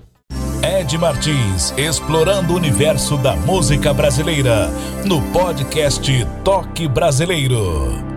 Ed 0.62 0.96
Martins, 0.98 1.72
explorando 1.76 2.52
o 2.52 2.56
universo 2.56 3.16
da 3.16 3.34
música 3.34 3.94
brasileira, 3.94 4.68
no 5.06 5.22
podcast 5.32 6.10
Toque 6.44 6.86
Brasileiro. 6.86 8.10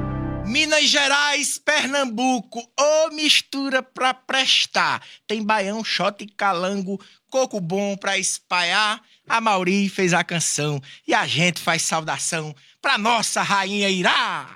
Minas 0.46 0.90
Gerais, 0.90 1.58
Pernambuco, 1.58 2.60
ô 2.60 2.64
oh, 2.78 3.16
mistura 3.16 3.82
pra 3.82 4.14
prestar. 4.14 5.02
Tem 5.26 5.44
baião, 5.44 5.84
shot 5.84 6.24
e 6.24 6.28
calango, 6.28 7.00
coco 7.32 7.60
bom 7.60 7.96
pra 7.96 8.18
espalhar. 8.18 9.02
A 9.28 9.40
Mauri 9.40 9.88
fez 9.88 10.14
a 10.14 10.24
canção 10.24 10.82
e 11.08 11.14
a 11.14 11.26
gente 11.26 11.60
faz 11.60 11.82
saudação 11.84 12.54
pra 12.84 12.98
nossa 12.98 13.42
rainha 13.42 13.90
Irá. 13.90 14.50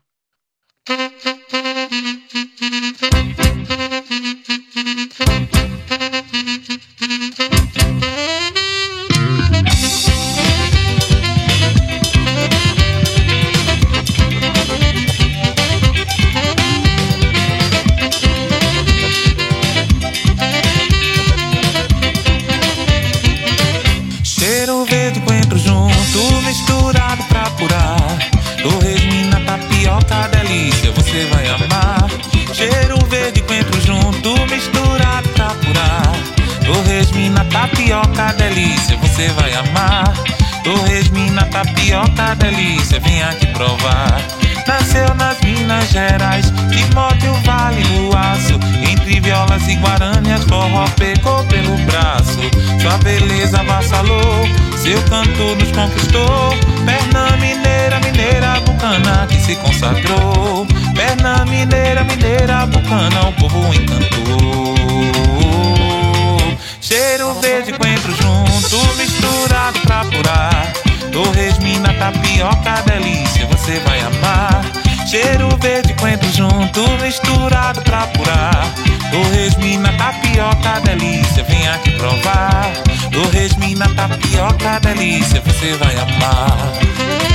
Cheiro 24.23 24.83
verde 24.85 25.21
coentro 25.21 25.57
junto, 25.57 26.41
misturado 26.57 27.23
pra 27.25 27.43
curar. 27.51 28.17
Torresmina, 28.63 29.39
tapioca, 29.41 30.27
delícia, 30.29 30.91
você 30.91 31.25
vai 31.31 31.47
amar. 31.47 32.09
Cheiro 32.51 32.97
verde 33.05 33.41
coentro 33.41 33.79
junto, 33.81 34.31
misturado 34.49 35.29
pra 35.29 35.53
curar. 35.63 36.11
Torresmina, 36.65 37.45
tapioca, 37.45 38.33
delícia, 38.33 38.97
você 38.97 39.27
vai 39.29 39.53
amar. 39.53 40.11
Torresmina, 40.63 41.45
tapioca, 41.45 42.35
delícia, 42.35 42.99
vem 42.99 43.21
aqui 43.21 43.45
provar. 43.47 44.19
Nasceu 44.67 45.15
nas 45.15 45.39
Minas 45.39 45.89
Gerais, 45.89 46.51
Timóteo 46.69 47.33
Vale 47.45 47.81
do 47.83 48.15
Aço. 48.17 48.59
Entre 48.91 49.21
violas 49.21 49.65
e 49.67 49.75
guaranias, 49.77 50.43
forró 50.43 50.85
pegou 50.97 51.41
pelo 51.45 51.77
braço. 51.85 52.41
Sua 52.81 52.97
beleza 52.97 53.61
avassalou, 53.61 54.45
seu 54.77 55.01
canto 55.03 55.55
nos 55.55 55.71
conquistou. 55.71 56.57
Perna 56.85 57.37
mineira, 57.37 57.99
mineira, 58.01 58.59
bucana 58.59 59.25
que 59.27 59.39
se 59.39 59.55
consagrou. 59.55 60.67
Perna 60.93 61.45
mineira, 61.45 62.03
mineira, 62.03 62.65
bucana, 62.65 63.29
o 63.29 63.33
povo 63.33 63.73
encantou. 63.73 64.75
Cheiro 66.81 67.33
verde, 67.39 67.71
coentro 67.73 68.13
junto, 68.15 68.95
misturado 68.97 69.79
pra 69.81 70.01
apurar. 70.01 70.76
Torresmina, 71.17 71.91
tapioca, 71.95 72.83
delícia, 72.85 73.47
você 73.47 73.79
vai 73.79 73.99
amar. 74.01 74.63
Cheiro 75.09 75.49
verde, 75.59 75.95
coentro 75.95 76.31
junto, 76.31 76.87
misturado 77.01 77.81
pra 77.81 78.03
apurar. 78.03 78.71
Torresmina, 79.09 79.91
tapioca, 79.93 80.79
delícia, 80.81 81.43
vem 81.43 81.67
aqui 81.69 81.89
provar. 81.93 82.71
Torresmina, 83.11 83.89
tapioca, 83.95 84.79
delícia, 84.79 85.41
você 85.41 85.73
vai 85.77 85.95
amar. 85.95 87.26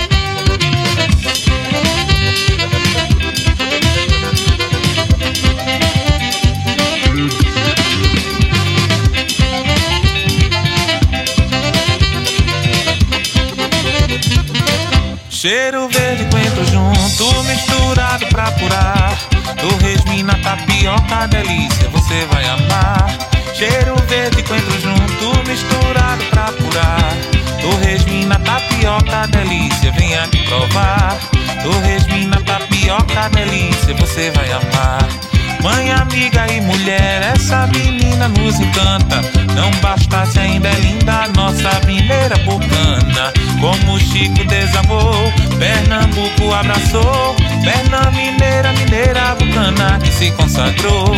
Cheiro 15.43 15.88
verde, 15.88 16.24
coentro 16.30 16.64
junto, 16.66 17.43
misturado 17.43 18.24
pra 18.28 18.45
apurar. 18.45 19.18
Torresmina, 19.61 20.38
tapioca, 20.38 21.26
delícia, 21.26 21.88
você 21.88 22.24
vai 22.26 22.45
amar. 22.45 23.09
Cheiro 23.53 23.97
verde, 24.07 24.40
coentro 24.45 24.70
junto, 24.80 25.49
misturado 25.49 26.24
pra 26.26 26.45
apurar. 26.45 27.12
Torresmina, 27.61 28.38
tapioca, 28.38 29.26
delícia, 29.32 29.90
vem 29.90 30.14
aqui 30.14 30.45
provar. 30.45 31.18
Torresmina, 31.61 32.40
tapioca, 32.43 33.28
delícia, 33.30 33.95
você 33.95 34.30
vai 34.30 34.53
amar. 34.53 35.32
Mãe, 35.63 35.93
amiga 35.93 36.47
e 36.53 36.61
mulher, 36.61 37.23
essa 37.35 37.69
menina 37.69 38.27
nos 38.27 38.59
encanta. 38.59 39.23
Não 39.55 39.71
bastasse 39.81 40.41
ainda 40.41 40.69
é 40.69 40.75
linda, 40.75 41.29
nossa 41.37 41.71
mineira 41.87 42.37
bocana. 42.39 43.33
Como 43.61 43.99
Chico 44.01 44.45
desamou, 44.45 45.33
Pernambuco 45.61 46.53
abraçou. 46.53 47.37
Perna 47.63 48.11
mineira, 48.11 48.73
mineira 48.73 49.37
bucana 49.37 50.01
que 50.03 50.11
se 50.11 50.33
consagrou. 50.33 51.15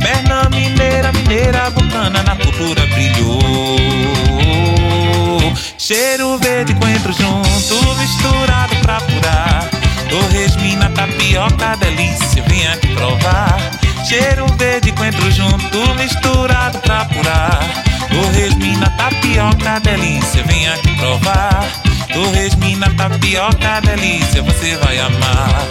Perna 0.00 0.48
mineira, 0.50 1.10
mineira 1.12 1.68
bucana 1.70 2.22
na 2.22 2.36
cultura 2.36 2.86
brilhou. 2.86 3.40
Cheiro 5.76 6.38
verde, 6.38 6.72
coentro 6.74 7.12
junto, 7.12 7.94
misturado 7.96 8.76
pra 8.76 9.00
furar. 9.00 9.68
Torresmina, 10.08 10.88
tapioca, 10.90 11.76
delícia, 11.76 12.44
vem 12.44 12.66
aqui 12.68 12.86
provar. 12.94 13.58
Cheiro 14.08 14.46
verde, 14.56 14.90
coentro 14.92 15.30
junto, 15.30 15.94
misturado 15.96 16.78
pra 16.78 17.02
apurar. 17.02 17.60
Torresmina, 18.08 18.88
tapioca, 18.96 19.78
delícia, 19.80 20.42
vem 20.44 20.66
aqui 20.66 20.96
provar. 20.96 21.68
Torresmina, 22.14 22.88
tapioca, 22.96 23.82
delícia, 23.82 24.40
você 24.40 24.76
vai 24.76 24.98
amar. 24.98 25.68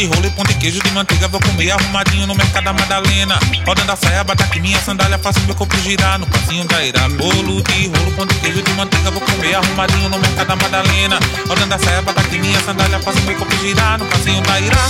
De 0.00 0.06
rolo 0.06 0.26
e 0.26 0.30
pão 0.30 0.44
de 0.44 0.54
queijo 0.54 0.80
de 0.82 0.90
manteiga 0.92 1.28
Vou 1.28 1.40
comer 1.40 1.72
arrumadinho 1.72 2.26
no 2.26 2.34
mercado 2.34 2.64
da 2.64 2.72
Madalena 2.72 3.38
Rodando 3.66 3.92
a 3.92 3.96
saia, 3.96 4.24
bataque 4.24 4.58
minha 4.58 4.78
sandália 4.80 5.18
Faço 5.18 5.40
meu 5.40 5.54
corpo 5.54 5.76
girar 5.78 6.18
no 6.18 6.26
passinho 6.26 6.64
da 6.66 6.82
ira 6.82 7.06
Bolo 7.10 7.62
de 7.62 7.86
rolo, 7.88 8.10
pão 8.16 8.26
de 8.26 8.34
queijo 8.36 8.62
de 8.62 8.72
manteiga 8.72 9.10
Vou 9.10 9.20
comer 9.20 9.54
arrumadinho 9.54 10.08
no 10.08 10.18
mercado 10.18 10.46
da 10.48 10.56
Madalena 10.56 11.18
Rodando 11.46 11.74
a 11.74 11.78
saia, 11.78 12.00
bataque 12.00 12.38
minha 12.38 12.58
sandália 12.60 12.98
Faço 13.00 13.20
meu 13.22 13.36
corpo 13.36 13.54
girar 13.58 13.98
no 13.98 14.06
passinho 14.06 14.40
da 14.42 14.60
ira 14.60 14.80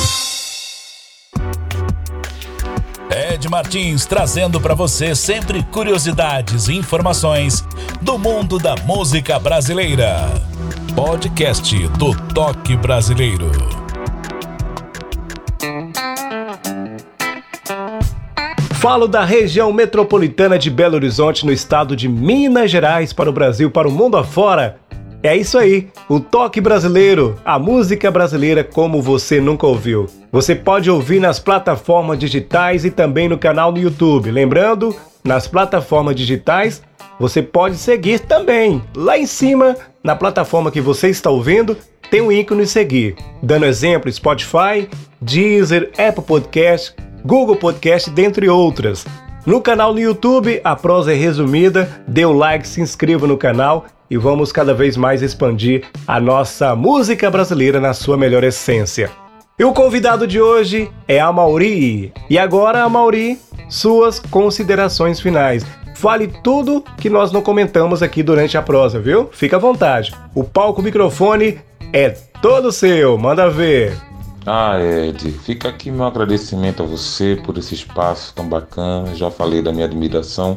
Ed 3.11 3.49
Martins 3.49 4.07
trazendo 4.07 4.61
para 4.61 4.75
você 4.75 5.17
sempre 5.17 5.65
curiosidades 5.65 6.69
e 6.69 6.75
informações 6.75 7.65
do 8.01 8.17
mundo 8.17 8.57
da 8.57 8.77
música 8.85 9.37
brasileira. 9.41 10.31
Podcast 10.95 11.77
do 11.89 12.15
Toque 12.33 12.77
Brasileiro. 12.77 13.80
Falo 18.81 19.07
da 19.07 19.26
região 19.26 19.70
metropolitana 19.74 20.59
de 20.59 20.70
Belo 20.70 20.95
Horizonte, 20.95 21.45
no 21.45 21.53
estado 21.53 21.95
de 21.95 22.09
Minas 22.09 22.70
Gerais, 22.70 23.12
para 23.12 23.28
o 23.28 23.33
Brasil, 23.33 23.70
para 23.70 23.87
o 23.87 23.93
mundo 23.93 24.16
afora. 24.16 24.78
É 25.22 25.37
isso 25.37 25.59
aí, 25.59 25.89
o 26.09 26.18
toque 26.18 26.62
brasileiro, 26.62 27.39
a 27.45 27.59
música 27.59 28.11
brasileira 28.11 28.64
como 28.64 29.03
você 29.03 29.39
nunca 29.39 29.66
ouviu. 29.66 30.07
Você 30.33 30.55
pode 30.55 30.91
ouvir 30.91 31.20
nas 31.20 31.39
plataformas 31.39 32.18
digitais 32.18 32.87
e 32.87 32.91
também 32.91 33.28
no 33.28 33.37
canal 33.37 33.70
no 33.70 33.76
YouTube. 33.76 34.31
Lembrando, 34.31 34.97
nas 35.22 35.47
plataformas 35.47 36.16
digitais 36.16 36.83
você 37.18 37.43
pode 37.43 37.76
seguir 37.76 38.20
também. 38.20 38.83
Lá 38.97 39.18
em 39.18 39.26
cima, 39.26 39.76
na 40.03 40.16
plataforma 40.16 40.70
que 40.70 40.81
você 40.81 41.11
está 41.11 41.28
ouvindo, 41.28 41.76
tem 42.11 42.22
um 42.22 42.33
ícone 42.33 42.66
seguir. 42.66 43.14
Dando 43.43 43.66
exemplo, 43.66 44.11
Spotify, 44.11 44.89
Deezer, 45.20 45.91
Apple 45.99 46.24
Podcast, 46.24 46.95
Google 47.25 47.57
Podcast, 47.57 48.11
dentre 48.11 48.49
outras. 48.49 49.07
No 49.47 49.61
canal 49.61 49.93
no 49.93 50.01
YouTube, 50.01 50.61
a 50.62 50.77
prosa 50.77 51.12
é 51.12 51.16
resumida. 51.16 52.03
Dê 52.07 52.25
o 52.25 52.33
like, 52.33 52.68
se 52.68 52.81
inscreva 52.81 53.27
no 53.27 53.39
canal 53.39 53.87
e 54.11 54.16
vamos 54.16 54.53
cada 54.53 54.75
vez 54.75 54.97
mais 54.97 55.23
expandir 55.23 55.85
a 56.07 56.21
nossa 56.21 56.75
música 56.75 57.31
brasileira 57.31 57.81
na 57.81 57.95
sua 57.95 58.16
melhor 58.16 58.45
essência. 58.45 59.11
E 59.59 59.64
o 59.64 59.73
convidado 59.73 60.27
de 60.27 60.41
hoje 60.41 60.91
é 61.07 61.21
a 61.21 61.31
Mauri. 61.33 62.12
E 62.29 62.39
agora, 62.39 62.83
a 62.83 62.89
Mauri, 62.89 63.39
suas 63.68 64.18
considerações 64.18 65.21
finais. 65.21 65.64
Fale 65.95 66.29
tudo 66.43 66.83
que 66.97 67.11
nós 67.11 67.31
não 67.31 67.43
comentamos 67.43 68.03
aqui 68.03 68.23
durante 68.23 68.57
a 68.57 68.62
prosa, 68.62 68.99
viu? 68.99 69.29
Fica 69.33 69.57
à 69.57 69.61
vontade. 69.61 70.14
O 70.35 70.43
palco 70.43 70.83
microfone 70.83 71.61
é 71.93 72.09
todo 72.41 72.73
seu. 72.73 73.18
Manda 73.18 73.51
ver. 73.51 74.10
Ah, 74.47 74.78
Ed, 74.80 75.30
fica 75.32 75.68
aqui 75.68 75.91
meu 75.91 76.07
agradecimento 76.07 76.82
a 76.82 76.86
você 76.86 77.38
por 77.45 77.59
esse 77.59 77.74
espaço 77.74 78.32
tão 78.34 78.49
bacana. 78.49 79.14
Já 79.14 79.30
falei 79.30 79.61
da 79.61 79.70
minha 79.70 79.84
admiração 79.84 80.57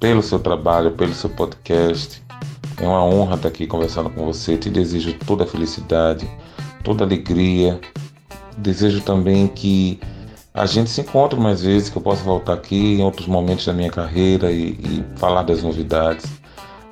pelo 0.00 0.20
seu 0.20 0.40
trabalho, 0.40 0.90
pelo 0.90 1.14
seu 1.14 1.30
podcast. 1.30 2.20
É 2.76 2.84
uma 2.84 3.04
honra 3.04 3.36
estar 3.36 3.48
aqui 3.48 3.68
conversando 3.68 4.10
com 4.10 4.26
você. 4.26 4.56
Te 4.56 4.68
desejo 4.68 5.14
toda 5.26 5.44
a 5.44 5.46
felicidade, 5.46 6.28
toda 6.82 7.04
a 7.04 7.06
alegria. 7.06 7.80
Desejo 8.58 9.00
também 9.02 9.46
que 9.46 10.00
a 10.52 10.66
gente 10.66 10.90
se 10.90 11.00
encontre 11.00 11.38
mais 11.38 11.62
vezes, 11.62 11.88
que 11.88 11.96
eu 11.96 12.02
possa 12.02 12.24
voltar 12.24 12.54
aqui 12.54 12.96
em 12.98 13.02
outros 13.02 13.28
momentos 13.28 13.64
da 13.64 13.72
minha 13.72 13.90
carreira 13.90 14.50
e, 14.50 14.70
e 14.70 15.04
falar 15.16 15.44
das 15.44 15.62
novidades. 15.62 16.26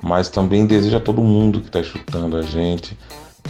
Mas 0.01 0.29
também 0.29 0.65
desejo 0.65 0.95
a 0.95 1.01
todo 1.01 1.21
mundo 1.21 1.59
que 1.59 1.67
está 1.67 1.81
escutando 1.81 2.37
a 2.37 2.41
gente 2.41 2.97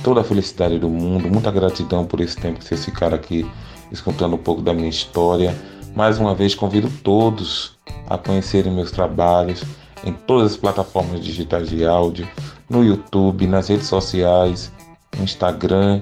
toda 0.04 0.22
a 0.22 0.24
felicidade 0.24 0.80
do 0.80 0.90
mundo, 0.90 1.30
muita 1.30 1.52
gratidão 1.52 2.06
por 2.06 2.22
esse 2.22 2.38
tempo 2.38 2.60
que 2.60 2.66
vocês 2.66 2.84
ficaram 2.84 3.16
aqui 3.16 3.50
escutando 3.92 4.36
um 4.36 4.40
pouco 4.40 4.62
da 4.62 4.74
minha 4.74 4.90
história. 4.90 5.56
Mais 5.96 6.20
uma 6.20 6.36
vez 6.36 6.54
convido 6.56 6.90
todos 7.04 7.78
a 8.08 8.18
conhecerem 8.18 8.74
meus 8.74 8.92
trabalhos 8.92 9.64
em 10.04 10.14
todas 10.14 10.52
as 10.52 10.58
plataformas 10.58 11.24
digitais 11.24 11.70
de 11.70 11.86
áudio, 11.86 12.28
no 12.70 12.84
YouTube, 12.84 13.48
nas 13.48 13.68
redes 13.68 13.88
sociais, 13.88 14.72
Instagram, 15.20 16.02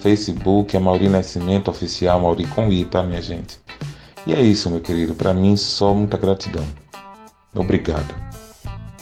Facebook, 0.00 0.76
a 0.76 0.80
Mauri 0.80 1.08
Nascimento 1.08 1.70
Oficial, 1.70 2.20
Mauri 2.20 2.46
com 2.46 2.70
I, 2.70 2.84
tá, 2.84 3.02
minha 3.02 3.22
gente? 3.22 3.58
E 4.26 4.34
é 4.34 4.40
isso, 4.40 4.68
meu 4.68 4.80
querido. 4.80 5.14
Para 5.14 5.32
mim, 5.32 5.56
só 5.56 5.94
muita 5.94 6.16
gratidão. 6.16 6.64
Obrigado. 7.54 8.14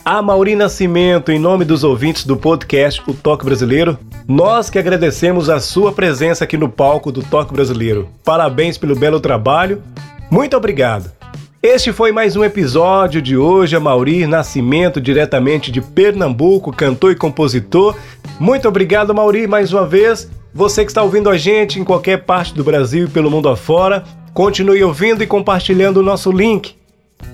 A 0.05 0.21
Mauri 0.21 0.55
Nascimento, 0.55 1.33
em 1.33 1.39
nome 1.39 1.65
dos 1.65 1.83
ouvintes 1.83 2.27
do 2.27 2.37
podcast 2.37 3.03
O 3.07 3.15
Toque 3.15 3.43
Brasileiro, 3.43 3.99
nós 4.29 4.69
que 4.69 4.79
agradecemos 4.79 5.49
a 5.49 5.59
sua 5.59 5.93
presença 5.93 6.45
aqui 6.45 6.59
no 6.59 6.69
palco 6.69 7.11
do 7.11 7.23
Toque 7.23 7.55
Brasileiro. 7.55 8.11
Parabéns 8.23 8.77
pelo 8.77 8.95
belo 8.95 9.19
trabalho. 9.19 9.83
Muito 10.31 10.59
obrigado. 10.59 11.11
Este 11.63 11.91
foi 11.91 12.13
mais 12.13 12.37
um 12.37 12.45
episódio 12.45 13.23
de 13.23 13.35
hoje. 13.35 13.77
A 13.77 13.81
Mauri 13.81 14.27
Nascimento, 14.27 15.01
diretamente 15.01 15.73
de 15.73 15.81
Pernambuco, 15.81 16.71
cantor 16.71 17.13
e 17.13 17.17
compositor. 17.17 17.97
Muito 18.39 18.69
obrigado, 18.69 19.15
Mauri, 19.15 19.47
mais 19.47 19.73
uma 19.73 19.87
vez. 19.87 20.31
Você 20.53 20.85
que 20.85 20.91
está 20.91 21.03
ouvindo 21.03 21.31
a 21.31 21.39
gente 21.39 21.81
em 21.81 21.85
qualquer 21.85 22.25
parte 22.25 22.53
do 22.53 22.63
Brasil 22.63 23.07
e 23.07 23.11
pelo 23.11 23.31
mundo 23.31 23.49
afora, 23.49 24.05
continue 24.35 24.85
ouvindo 24.85 25.23
e 25.23 25.27
compartilhando 25.27 25.97
o 25.97 26.03
nosso 26.03 26.31
link 26.31 26.75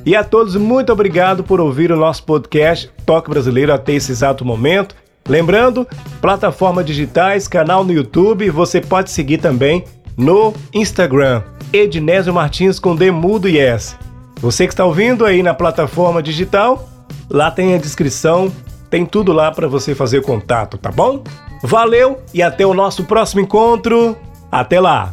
e 0.05 0.17
a 0.17 0.25
todos, 0.25 0.57
muito 0.57 0.93
obrigado 0.93 1.45
por 1.45 1.61
ouvir 1.61 1.93
o 1.93 1.97
nosso 1.97 2.25
podcast 2.25 2.91
Toque 3.05 3.29
Brasileiro 3.29 3.73
até 3.73 3.93
esse 3.93 4.11
exato 4.11 4.45
momento. 4.45 4.95
Lembrando, 5.29 5.87
plataformas 6.21 6.87
digitais, 6.87 7.47
canal 7.47 7.85
no 7.85 7.93
YouTube, 7.93 8.49
você 8.51 8.81
pode 8.81 9.11
seguir 9.11 9.39
também 9.39 9.85
no 10.17 10.55
Instagram. 10.73 11.43
Ednésio 11.73 12.33
Martins 12.33 12.79
com 12.79 12.97
D 12.97 13.11
mudo 13.11 13.49
e 13.49 13.59
S. 13.59 13.97
Você 14.41 14.67
que 14.67 14.73
está 14.73 14.85
ouvindo 14.85 15.25
aí 15.25 15.43
na 15.43 15.53
plataforma 15.53 16.23
digital, 16.23 16.89
lá 17.29 17.51
tem 17.51 17.75
a 17.75 17.79
descrição, 17.79 18.51
tem 18.89 19.05
tudo 19.05 19.33
lá 19.33 19.53
para 19.53 19.69
você 19.69 19.95
fazer 19.95 20.23
contato, 20.23 20.79
tá 20.79 20.91
bom? 20.91 21.23
Valeu 21.63 22.21
e 22.33 22.43
até 22.43 22.67
o 22.67 22.75
nosso 22.75 23.05
próximo 23.05 23.43
encontro. 23.43 24.17
Até 24.51 24.81
lá! 24.81 25.13